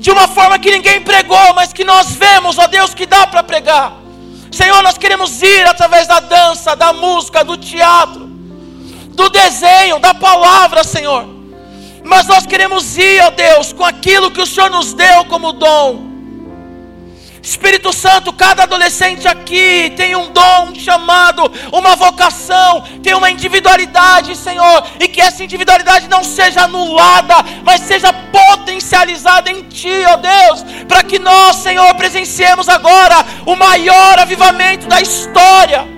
[0.00, 3.42] de uma forma que ninguém pregou, mas que nós vemos, ó Deus, que dá para
[3.42, 3.92] pregar.
[4.50, 8.26] Senhor, nós queremos ir através da dança, da música, do teatro,
[9.08, 11.33] do desenho, da palavra, Senhor.
[12.04, 16.14] Mas nós queremos ir, ó Deus, com aquilo que o Senhor nos deu como dom.
[17.42, 21.42] Espírito Santo, cada adolescente aqui tem um dom, um chamado,
[21.72, 28.12] uma vocação, tem uma individualidade, Senhor, e que essa individualidade não seja anulada, mas seja
[28.12, 35.02] potencializada em Ti, ó Deus, para que nós, Senhor, presenciemos agora o maior avivamento da
[35.02, 35.93] história.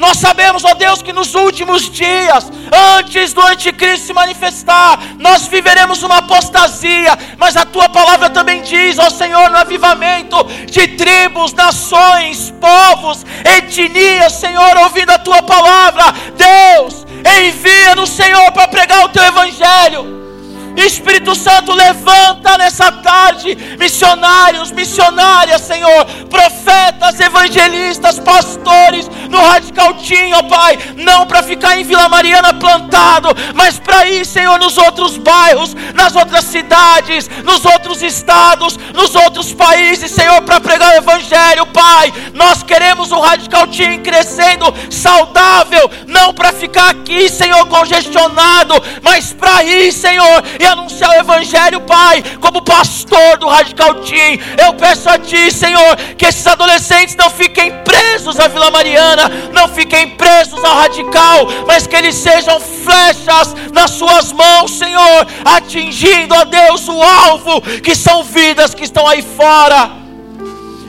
[0.00, 2.50] Nós sabemos, ó Deus, que nos últimos dias,
[2.96, 8.98] antes do anticristo se manifestar, nós viveremos uma apostasia, mas a tua palavra também diz,
[8.98, 17.06] ó Senhor, no avivamento de tribos, nações, povos, etnias, Senhor, ouvindo a tua palavra, Deus,
[17.38, 20.29] envia-nos, Senhor, para pregar o teu evangelho.
[20.76, 30.42] Espírito Santo, levanta nessa tarde missionários, missionárias, Senhor, profetas, evangelistas, pastores no Radical Team, ó
[30.42, 35.74] Pai, não para ficar em Vila Mariana plantado, mas para ir, Senhor, nos outros bairros,
[35.94, 42.12] nas outras cidades, nos outros estados, nos outros países, Senhor, para pregar o Evangelho, Pai.
[42.34, 49.62] Nós queremos o Radical Team crescendo saudável, não para ficar aqui, Senhor, congestionado, mas para
[49.62, 54.38] ir, Senhor, e anunciar o Evangelho, Pai, como pastor do Radical Team.
[54.62, 59.66] Eu peço a Ti, Senhor, que esses adolescentes não fiquem presos à Vila Mariana, não
[59.68, 66.44] fiquem presos ao Radical, mas que eles sejam flechas nas Suas mãos, Senhor, atingindo, a
[66.44, 69.99] Deus, o alvo, que são vidas que estão aí fora.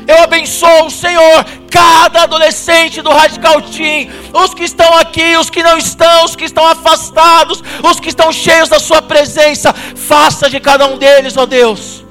[0.07, 5.77] Eu abençoo, Senhor, cada adolescente do Radical Team, os que estão aqui, os que não
[5.77, 10.85] estão, os que estão afastados, os que estão cheios da Sua presença, faça de cada
[10.87, 12.03] um deles, ó Deus.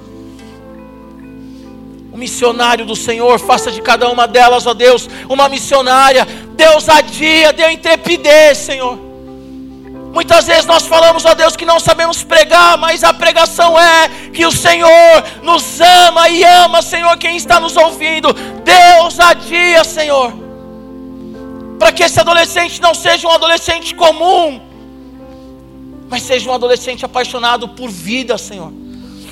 [2.13, 6.27] O missionário do Senhor, faça de cada uma delas, ó Deus, uma missionária.
[6.55, 9.10] Deus adia, dê intrepidez, Senhor.
[10.13, 14.45] Muitas vezes nós falamos, ó Deus, que não sabemos pregar, mas a pregação é que
[14.45, 18.33] o Senhor nos ama e ama, Senhor, quem está nos ouvindo.
[18.33, 20.33] Deus adia, Senhor,
[21.79, 24.61] para que esse adolescente não seja um adolescente comum,
[26.09, 28.73] Mas seja um adolescente apaixonado por vida, Senhor.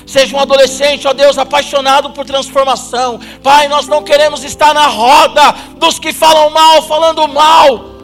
[0.07, 3.19] Seja um adolescente, ó Deus, apaixonado por transformação.
[3.43, 7.98] Pai, nós não queremos estar na roda dos que falam mal, falando mal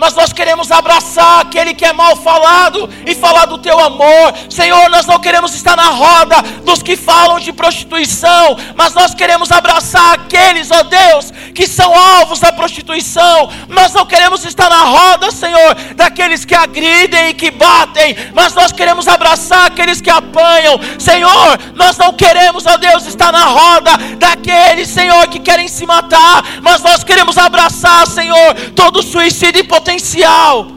[0.00, 4.32] mas nós queremos abraçar aquele que é mal falado e falar do teu amor.
[4.48, 9.52] Senhor, nós não queremos estar na roda dos que falam de prostituição, mas nós queremos
[9.52, 13.50] abraçar aqueles, ó Deus, que são alvos da prostituição.
[13.68, 18.72] Nós não queremos estar na roda, Senhor, daqueles que agridem e que batem, mas nós
[18.72, 20.80] queremos abraçar aqueles que apanham.
[20.98, 26.42] Senhor, nós não queremos, ó Deus, estar na roda daqueles, Senhor, que querem se matar,
[26.62, 30.68] mas nós queremos abraçar, Senhor, todo suicídio potencial potencial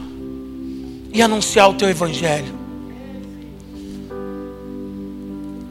[1.12, 2.52] e anunciar o teu evangelho.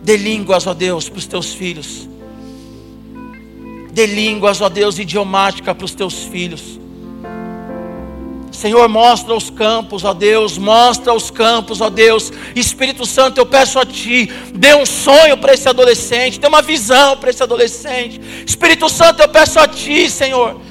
[0.01, 2.07] Dê línguas, ó Deus, para os teus filhos.
[3.91, 6.79] Dê línguas, ó Deus, idiomática para os teus filhos.
[8.51, 12.31] Senhor, mostra os campos, ó Deus, mostra os campos, ó Deus.
[12.55, 17.17] Espírito Santo, eu peço a Ti, dê um sonho para esse adolescente, dê uma visão
[17.17, 18.21] para esse adolescente.
[18.45, 20.62] Espírito Santo, eu peço a Ti, Senhor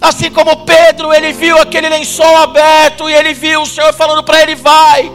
[0.00, 4.40] Assim como Pedro, ele viu aquele lençol aberto e ele viu o Senhor falando para
[4.40, 5.12] ele: vai.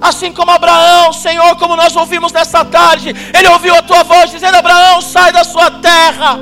[0.00, 4.56] Assim como Abraão, Senhor, como nós ouvimos nessa tarde, ele ouviu a tua voz dizendo:
[4.56, 6.38] Abraão, sai da sua terra.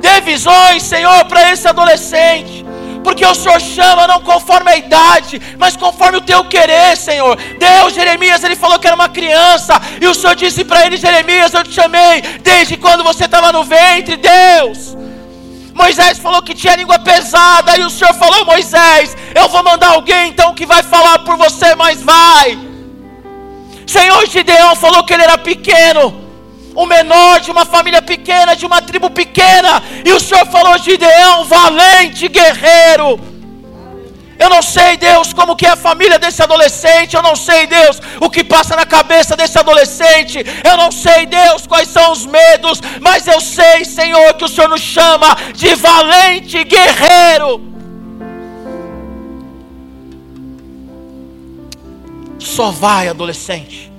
[0.00, 2.64] Dê visões, Senhor, para esse adolescente.
[3.02, 7.36] Porque o Senhor chama não conforme a idade, mas conforme o teu querer, Senhor.
[7.36, 11.54] Deus, Jeremias, ele falou que era uma criança, e o Senhor disse para ele: Jeremias,
[11.54, 15.03] eu te chamei desde quando você estava no ventre, Deus.
[15.74, 20.28] Moisés falou que tinha língua pesada, e o Senhor falou: Moisés, eu vou mandar alguém
[20.28, 22.56] então que vai falar por você, mas vai.
[23.86, 26.14] Senhor Gideão falou que ele era pequeno,
[26.74, 31.44] o menor de uma família pequena, de uma tribo pequena, e o Senhor falou: Gideão,
[31.44, 33.33] valente guerreiro.
[34.38, 37.14] Eu não sei, Deus, como que é a família desse adolescente.
[37.14, 40.44] Eu não sei, Deus, o que passa na cabeça desse adolescente.
[40.68, 42.80] Eu não sei, Deus, quais são os medos.
[43.00, 47.62] Mas eu sei, Senhor, que o Senhor nos chama de valente guerreiro.
[52.38, 53.90] Só vai, adolescente.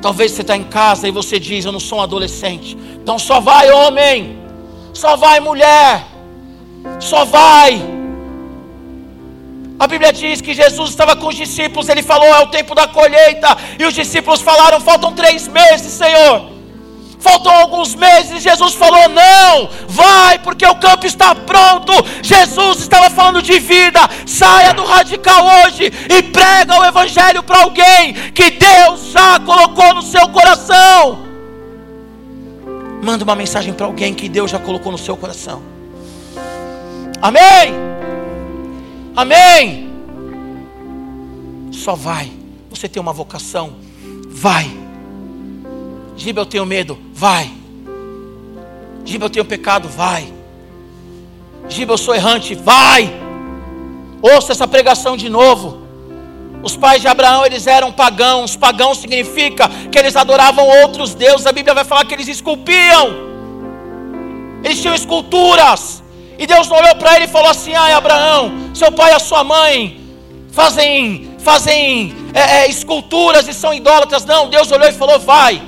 [0.00, 2.76] Talvez você está em casa e você diz: Eu não sou um adolescente.
[3.02, 4.38] Então só vai, homem.
[4.92, 6.06] Só vai, mulher.
[7.00, 7.95] Só vai.
[9.78, 12.86] A Bíblia diz que Jesus estava com os discípulos, ele falou: é o tempo da
[12.86, 16.56] colheita, e os discípulos falaram: faltam três meses, Senhor.
[17.18, 21.92] Faltam alguns meses, Jesus falou: não, vai, porque o campo está pronto.
[22.22, 24.00] Jesus estava falando de vida.
[24.26, 30.02] Saia do radical hoje e prega o Evangelho para alguém que Deus já colocou no
[30.02, 31.26] seu coração.
[33.02, 35.62] Manda uma mensagem para alguém que Deus já colocou no seu coração.
[37.20, 37.95] Amém.
[39.16, 39.90] Amém.
[41.72, 42.30] Só vai.
[42.68, 43.76] Você tem uma vocação,
[44.28, 44.70] vai.
[46.16, 47.50] Giba, eu tenho medo, vai.
[49.04, 50.30] Giba, eu tenho pecado, vai.
[51.68, 53.10] Giba, eu sou errante, vai.
[54.20, 55.86] Ouça essa pregação de novo.
[56.62, 58.56] Os pais de Abraão, eles eram pagãos.
[58.56, 61.46] Pagão significa que eles adoravam outros deuses.
[61.46, 63.14] A Bíblia vai falar que eles esculpiam.
[64.62, 66.02] Eles tinham esculturas.
[66.38, 69.42] E Deus olhou para ele e falou assim: Ai, Abraão, seu pai e a sua
[69.42, 70.00] mãe
[70.50, 74.24] fazem, fazem é, é, esculturas e são idólatras.
[74.24, 75.62] Não, Deus olhou e falou: Vai.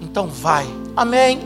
[0.00, 0.66] Então vai.
[0.96, 1.40] Amém.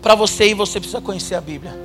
[0.00, 1.84] Para você ir, você precisa conhecer a Bíblia.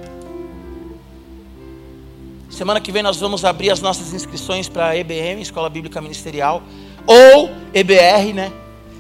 [2.49, 6.61] Semana que vem nós vamos abrir as nossas inscrições para a EBM, Escola Bíblica Ministerial,
[7.05, 8.51] ou EBR, né?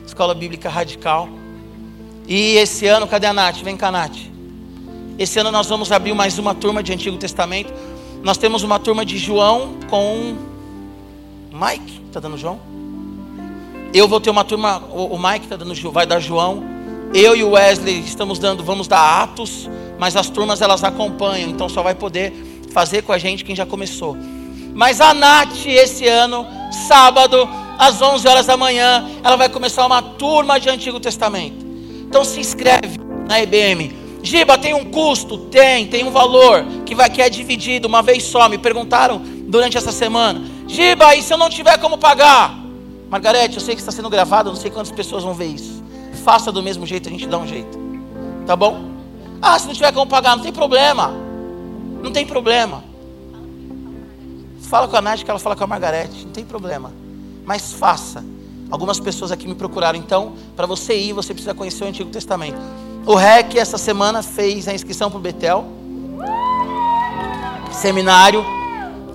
[0.05, 1.27] Escola Bíblica Radical.
[2.29, 3.57] E esse ano, cadê a Nath?
[3.63, 4.15] Vem cá, Nath.
[5.17, 7.73] Esse ano nós vamos abrir mais uma turma de Antigo Testamento.
[8.21, 10.37] Nós temos uma turma de João com
[11.51, 12.03] Mike.
[12.05, 12.59] Está dando João?
[13.91, 16.63] Eu vou ter uma turma, o Mike está dando, vai dar João.
[17.15, 19.67] Eu e o Wesley estamos dando, vamos dar Atos,
[19.97, 22.31] mas as turmas elas acompanham, então só vai poder
[22.71, 24.15] fazer com a gente quem já começou.
[24.75, 26.45] Mas a Nath, esse ano,
[26.87, 27.49] sábado,
[27.79, 31.68] às 11 horas da manhã, ela vai começar uma turma de Antigo Testamento.
[32.09, 33.95] Então se inscreve na EBM.
[34.23, 35.37] Giba, tem um custo?
[35.37, 38.49] Tem, tem um valor que, vai, que é dividido uma vez só.
[38.49, 40.41] Me perguntaram durante essa semana.
[40.67, 42.57] Giba, e se eu não tiver como pagar?
[43.11, 45.83] Margarete, eu sei que está sendo gravado, não sei quantas pessoas vão ver isso.
[46.23, 47.77] Faça do mesmo jeito, a gente dá um jeito.
[48.47, 48.89] Tá bom?
[49.39, 51.13] Ah, se não tiver como pagar, não tem problema.
[52.01, 52.83] Não tem problema.
[54.61, 56.91] Fala com a Nath que ela fala com a Margarete, não tem problema.
[57.45, 58.23] Mas faça.
[58.71, 59.97] Algumas pessoas aqui me procuraram.
[59.97, 62.57] Então, para você ir, você precisa conhecer o Antigo Testamento.
[63.05, 65.65] O REC essa semana fez a inscrição para o Betel.
[67.71, 68.45] seminário.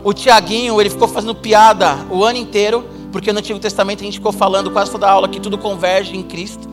[0.02, 4.18] O Tiaguinho, ele ficou fazendo piada o ano inteiro, porque no Antigo Testamento a gente
[4.18, 6.68] ficou falando quase toda aula que tudo converge em Cristo.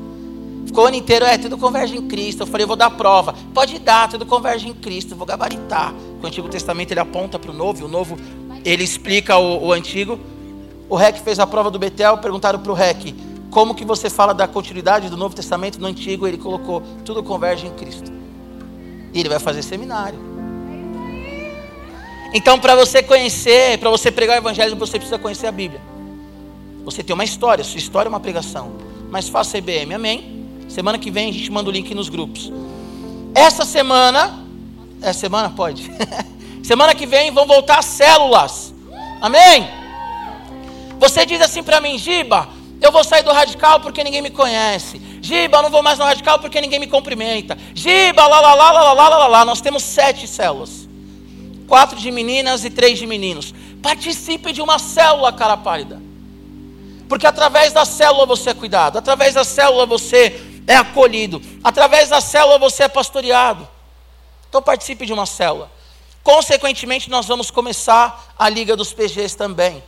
[0.65, 2.43] Ficou o ano inteiro, é, tudo converge em Cristo.
[2.43, 3.35] Eu falei, eu vou dar prova.
[3.53, 5.93] Pode dar, tudo converge em Cristo, vou gabaritar.
[6.21, 8.17] O Antigo Testamento ele aponta para o Novo, e o Novo
[8.65, 10.19] ele explica o, o Antigo.
[10.91, 13.15] O REC fez a prova do Betel, perguntaram para o REC,
[13.49, 16.27] como que você fala da continuidade do Novo Testamento no Antigo?
[16.27, 18.11] Ele colocou, tudo converge em Cristo.
[19.13, 20.19] E ele vai fazer seminário.
[22.33, 25.79] Então, para você conhecer, para você pregar o Evangelho, você precisa conhecer a Bíblia.
[26.83, 28.73] Você tem uma história, sua história é uma pregação.
[29.09, 30.45] Mas faça IBM, amém?
[30.67, 32.51] Semana que vem a gente manda o link nos grupos.
[33.33, 34.45] Essa semana,
[35.01, 35.51] é semana?
[35.51, 35.89] Pode.
[36.61, 38.73] semana que vem vão voltar as células.
[39.21, 39.80] Amém?
[41.01, 42.47] Você diz assim para mim, Giba,
[42.79, 45.01] eu vou sair do radical porque ninguém me conhece.
[45.19, 47.57] Giba, não vou mais no radical porque ninguém me cumprimenta.
[47.73, 49.43] Giba, lá, lá, lá, lá, lá, lá, lá, lá.
[49.43, 50.87] Nós temos sete células.
[51.67, 53.51] Quatro de meninas e três de meninos.
[53.81, 55.99] Participe de uma célula, cara pálida.
[57.09, 58.99] Porque através da célula você é cuidado.
[58.99, 61.41] Através da célula você é acolhido.
[61.63, 63.67] Através da célula você é pastoreado.
[64.47, 65.71] Então participe de uma célula.
[66.21, 69.81] Consequentemente, nós vamos começar a Liga dos PGs também.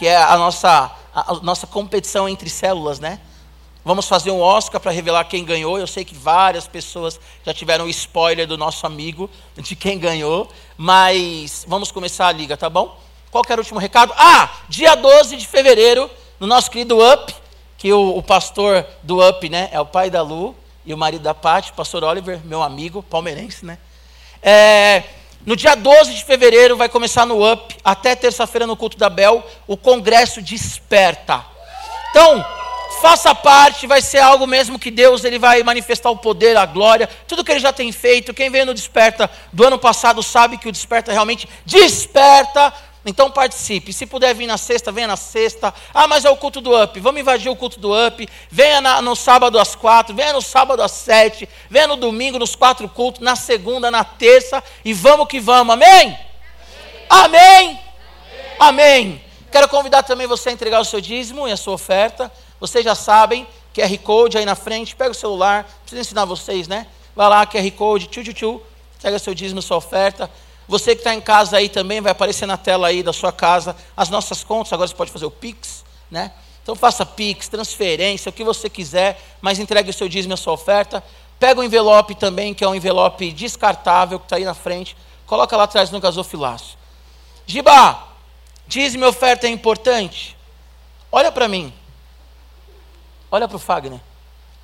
[0.00, 3.20] Que é a nossa a, nossa competição entre células, né?
[3.84, 5.78] Vamos fazer um Oscar para revelar quem ganhou.
[5.78, 9.28] Eu sei que várias pessoas já tiveram spoiler do nosso amigo
[9.58, 12.98] de quem ganhou, mas vamos começar a liga, tá bom?
[13.30, 14.14] Qual era o último recado?
[14.16, 17.34] Ah, dia 12 de fevereiro, no nosso querido UP,
[17.76, 21.22] que o, o pastor do UP, né, é o pai da Lu e o marido
[21.22, 23.76] da Paty, pastor Oliver, meu amigo, palmeirense, né?
[24.42, 25.04] É,
[25.46, 29.44] no dia 12 de fevereiro vai começar no UP, até terça-feira no culto da Bel,
[29.66, 31.44] o congresso Desperta.
[32.10, 32.44] Então,
[33.00, 37.08] faça parte, vai ser algo mesmo que Deus ele vai manifestar o poder, a glória,
[37.26, 38.34] tudo que ele já tem feito.
[38.34, 42.72] Quem veio no Desperta do ano passado sabe que o Desperta realmente desperta
[43.04, 43.92] então participe.
[43.92, 45.72] Se puder vir na sexta, venha na sexta.
[45.94, 47.00] Ah, mas é o culto do UP.
[47.00, 48.28] Vamos invadir o culto do UP.
[48.50, 52.54] Venha na, no sábado às quatro, venha no sábado às sete, venha no domingo nos
[52.54, 55.72] quatro cultos, na segunda, na terça e vamos que vamos.
[55.72, 56.18] Amém?
[57.08, 57.80] Amém?
[57.80, 57.80] Amém.
[58.58, 59.30] Amém.
[59.50, 62.30] Quero convidar também você a entregar o seu dízimo e a sua oferta.
[62.60, 66.86] Vocês já sabem, QR Code aí na frente, pega o celular, preciso ensinar vocês, né?
[67.16, 68.62] Vai lá, QR Code, tchu, tchu, tchu,
[69.02, 70.30] pega seu dízimo, sua oferta.
[70.70, 73.74] Você que está em casa aí também, vai aparecer na tela aí da sua casa
[73.96, 74.72] as nossas contas.
[74.72, 76.30] Agora você pode fazer o Pix, né?
[76.62, 80.36] Então faça Pix, transferência, o que você quiser, mas entregue o seu dízimo e a
[80.36, 81.02] sua oferta.
[81.40, 84.96] Pega o envelope também, que é um envelope descartável, que está aí na frente.
[85.26, 86.78] Coloca lá atrás no gasofilaço.
[87.44, 88.06] Giba,
[88.68, 90.36] dízimo e oferta é importante?
[91.10, 91.72] Olha para mim.
[93.28, 93.98] Olha para o Fagner.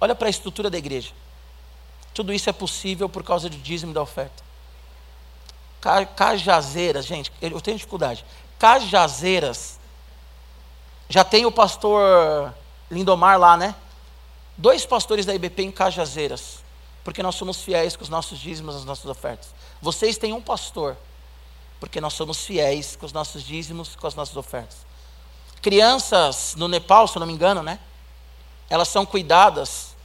[0.00, 1.10] Olha para a estrutura da igreja.
[2.14, 4.46] Tudo isso é possível por causa do dízimo e da oferta.
[6.14, 8.24] Cajazeiras, gente, eu tenho dificuldade.
[8.58, 9.78] Cajazeiras.
[11.08, 12.52] Já tem o pastor
[12.90, 13.74] Lindomar lá, né?
[14.56, 16.64] Dois pastores da IBP em Cajazeiras.
[17.04, 19.54] Porque nós somos fiéis com os nossos dízimos, as nossas ofertas.
[19.80, 20.96] Vocês têm um pastor.
[21.78, 24.78] Porque nós somos fiéis com os nossos dízimos, com as nossas ofertas.
[25.62, 27.78] Crianças no Nepal, se eu não me engano, né?
[28.68, 29.95] Elas são cuidadas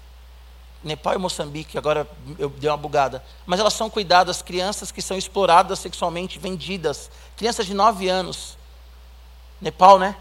[0.84, 2.08] Nepal e Moçambique, agora
[2.40, 3.24] eu dei uma bugada.
[3.46, 7.12] Mas elas são cuidadas, crianças que são exploradas sexualmente, vendidas.
[7.38, 8.58] Crianças de 9 anos.
[9.60, 10.16] Nepal, né?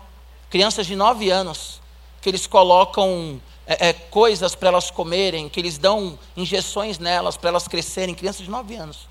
[0.51, 1.81] Crianças de 9 anos,
[2.21, 7.49] que eles colocam é, é, coisas para elas comerem, que eles dão injeções nelas para
[7.49, 8.15] elas crescerem.
[8.15, 9.09] Crianças de 9 anos,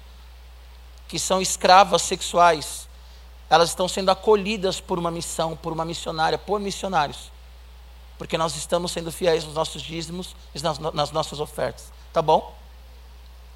[1.08, 2.88] que são escravas sexuais.
[3.50, 7.32] Elas estão sendo acolhidas por uma missão, por uma missionária, por missionários
[8.20, 11.86] porque nós estamos sendo fiéis nos nossos dízimos e nas, nas nossas ofertas.
[12.11, 12.53] Tá bom?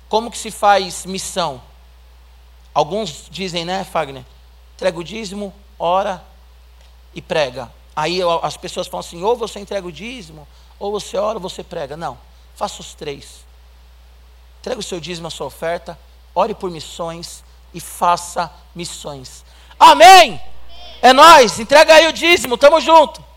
[0.07, 1.61] Como que se faz missão?
[2.73, 4.23] Alguns dizem, né, Fagner?
[4.75, 6.23] Entrega o dízimo, ora
[7.13, 7.69] e prega.
[7.93, 10.47] Aí as pessoas falam assim: ou você entrega o dízimo,
[10.79, 11.97] ou você ora, ou você prega.
[11.97, 12.17] Não,
[12.55, 13.45] faça os três.
[14.61, 15.99] Entrega o seu dízimo, a sua oferta,
[16.33, 17.43] ore por missões
[17.73, 19.43] e faça missões.
[19.77, 20.41] Amém!
[21.01, 23.32] É nós, entrega aí o dízimo, tamo junto.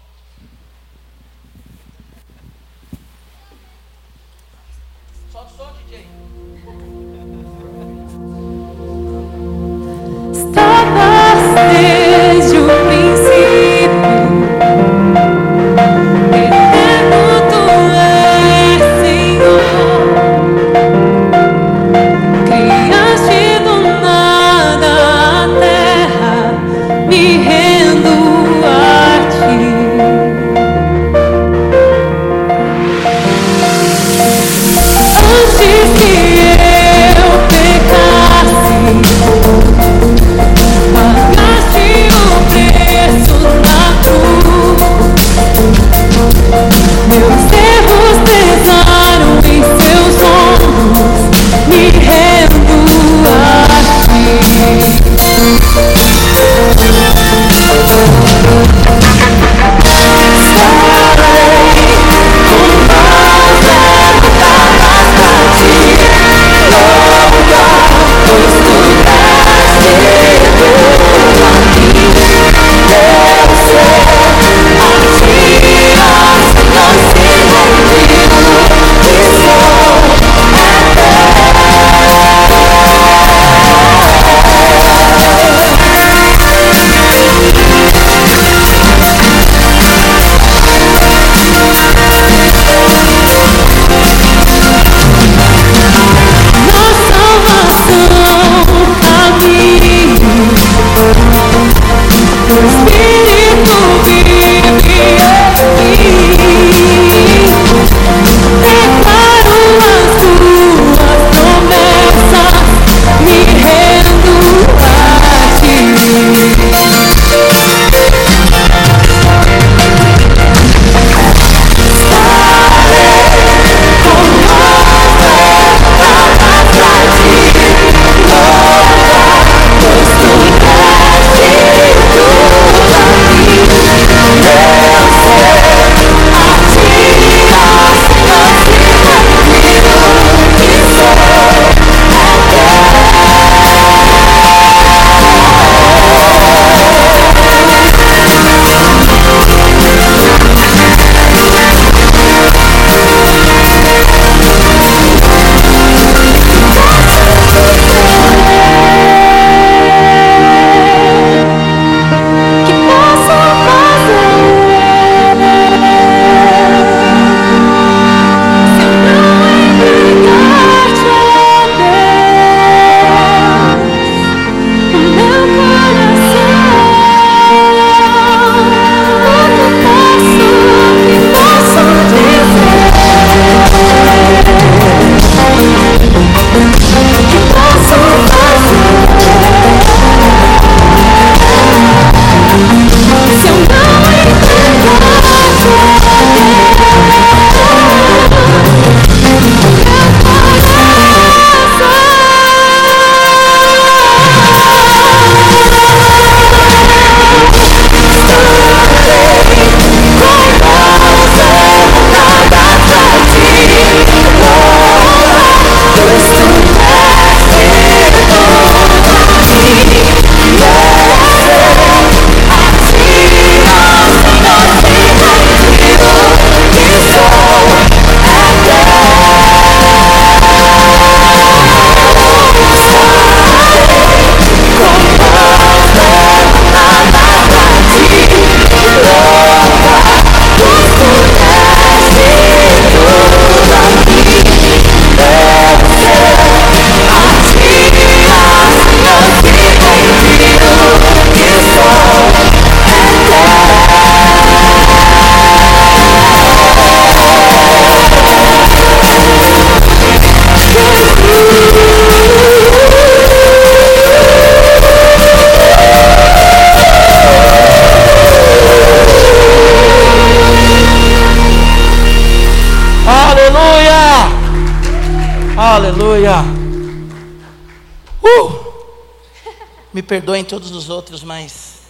[280.16, 281.82] Perdoem todos os outros, mas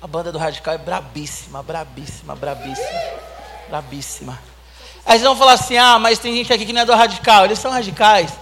[0.00, 3.00] a banda do Radical é brabíssima, brabíssima, brabíssima,
[3.68, 4.38] brabíssima.
[5.04, 7.46] Aí vocês vão falar assim: ah, mas tem gente aqui que não é do Radical.
[7.46, 8.32] Eles são radicais.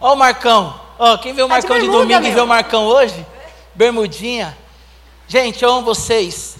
[0.00, 0.80] Ó o Marcão.
[1.00, 2.30] Ó, quem vê o tá Marcão de, bermuda, de domingo meu.
[2.30, 3.26] e vê o Marcão hoje?
[3.74, 4.56] Bermudinha.
[5.26, 6.56] Gente, eu amo vocês.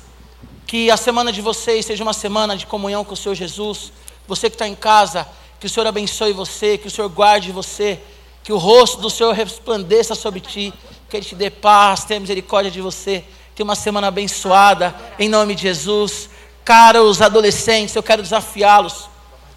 [0.66, 3.92] Que a semana de vocês seja uma semana de comunhão com o Senhor Jesus.
[4.26, 5.28] Você que está em casa,
[5.60, 8.00] que o Senhor abençoe você, que o Senhor guarde você,
[8.42, 10.74] que o rosto do Senhor resplandeça sobre ti,
[11.10, 13.24] que Ele te dê paz, tenha misericórdia de você.
[13.54, 16.30] Tenha uma semana abençoada, em nome de Jesus.
[16.64, 19.10] Caros adolescentes, eu quero desafiá-los.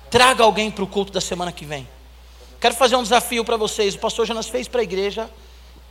[0.10, 1.88] Traga alguém para o culto da semana que vem.
[2.60, 3.96] Quero fazer um desafio para vocês.
[3.96, 5.30] O pastor Jonas fez para a igreja.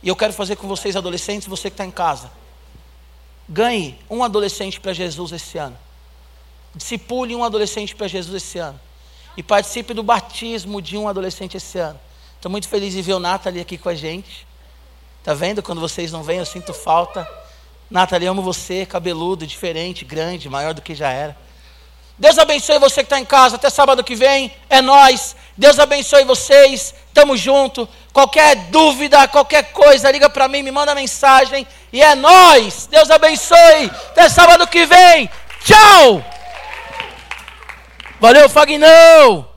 [0.01, 2.29] E eu quero fazer com vocês, adolescentes, você que está em casa.
[3.47, 5.77] Ganhe um adolescente para Jesus esse ano.
[6.75, 8.79] Discipule um adolescente para Jesus esse ano.
[9.37, 11.99] E participe do batismo de um adolescente esse ano.
[12.35, 14.45] Estou muito feliz de ver o Nathalie aqui com a gente.
[15.23, 15.63] Tá vendo?
[15.63, 17.27] Quando vocês não vêm, eu sinto falta.
[17.89, 21.37] Nathalie, amo você, cabeludo, diferente, grande, maior do que já era.
[22.17, 23.55] Deus abençoe você que está em casa.
[23.55, 24.51] Até sábado que vem.
[24.69, 25.35] É nós.
[25.57, 26.93] Deus abençoe vocês.
[27.13, 27.87] Tamo junto.
[28.11, 31.65] Qualquer dúvida, qualquer coisa, liga para mim, me manda mensagem.
[31.91, 32.87] E é nós.
[32.87, 33.91] Deus abençoe.
[34.09, 35.29] Até sábado que vem.
[35.63, 36.23] Tchau.
[38.19, 39.52] Valeu, Fagnão.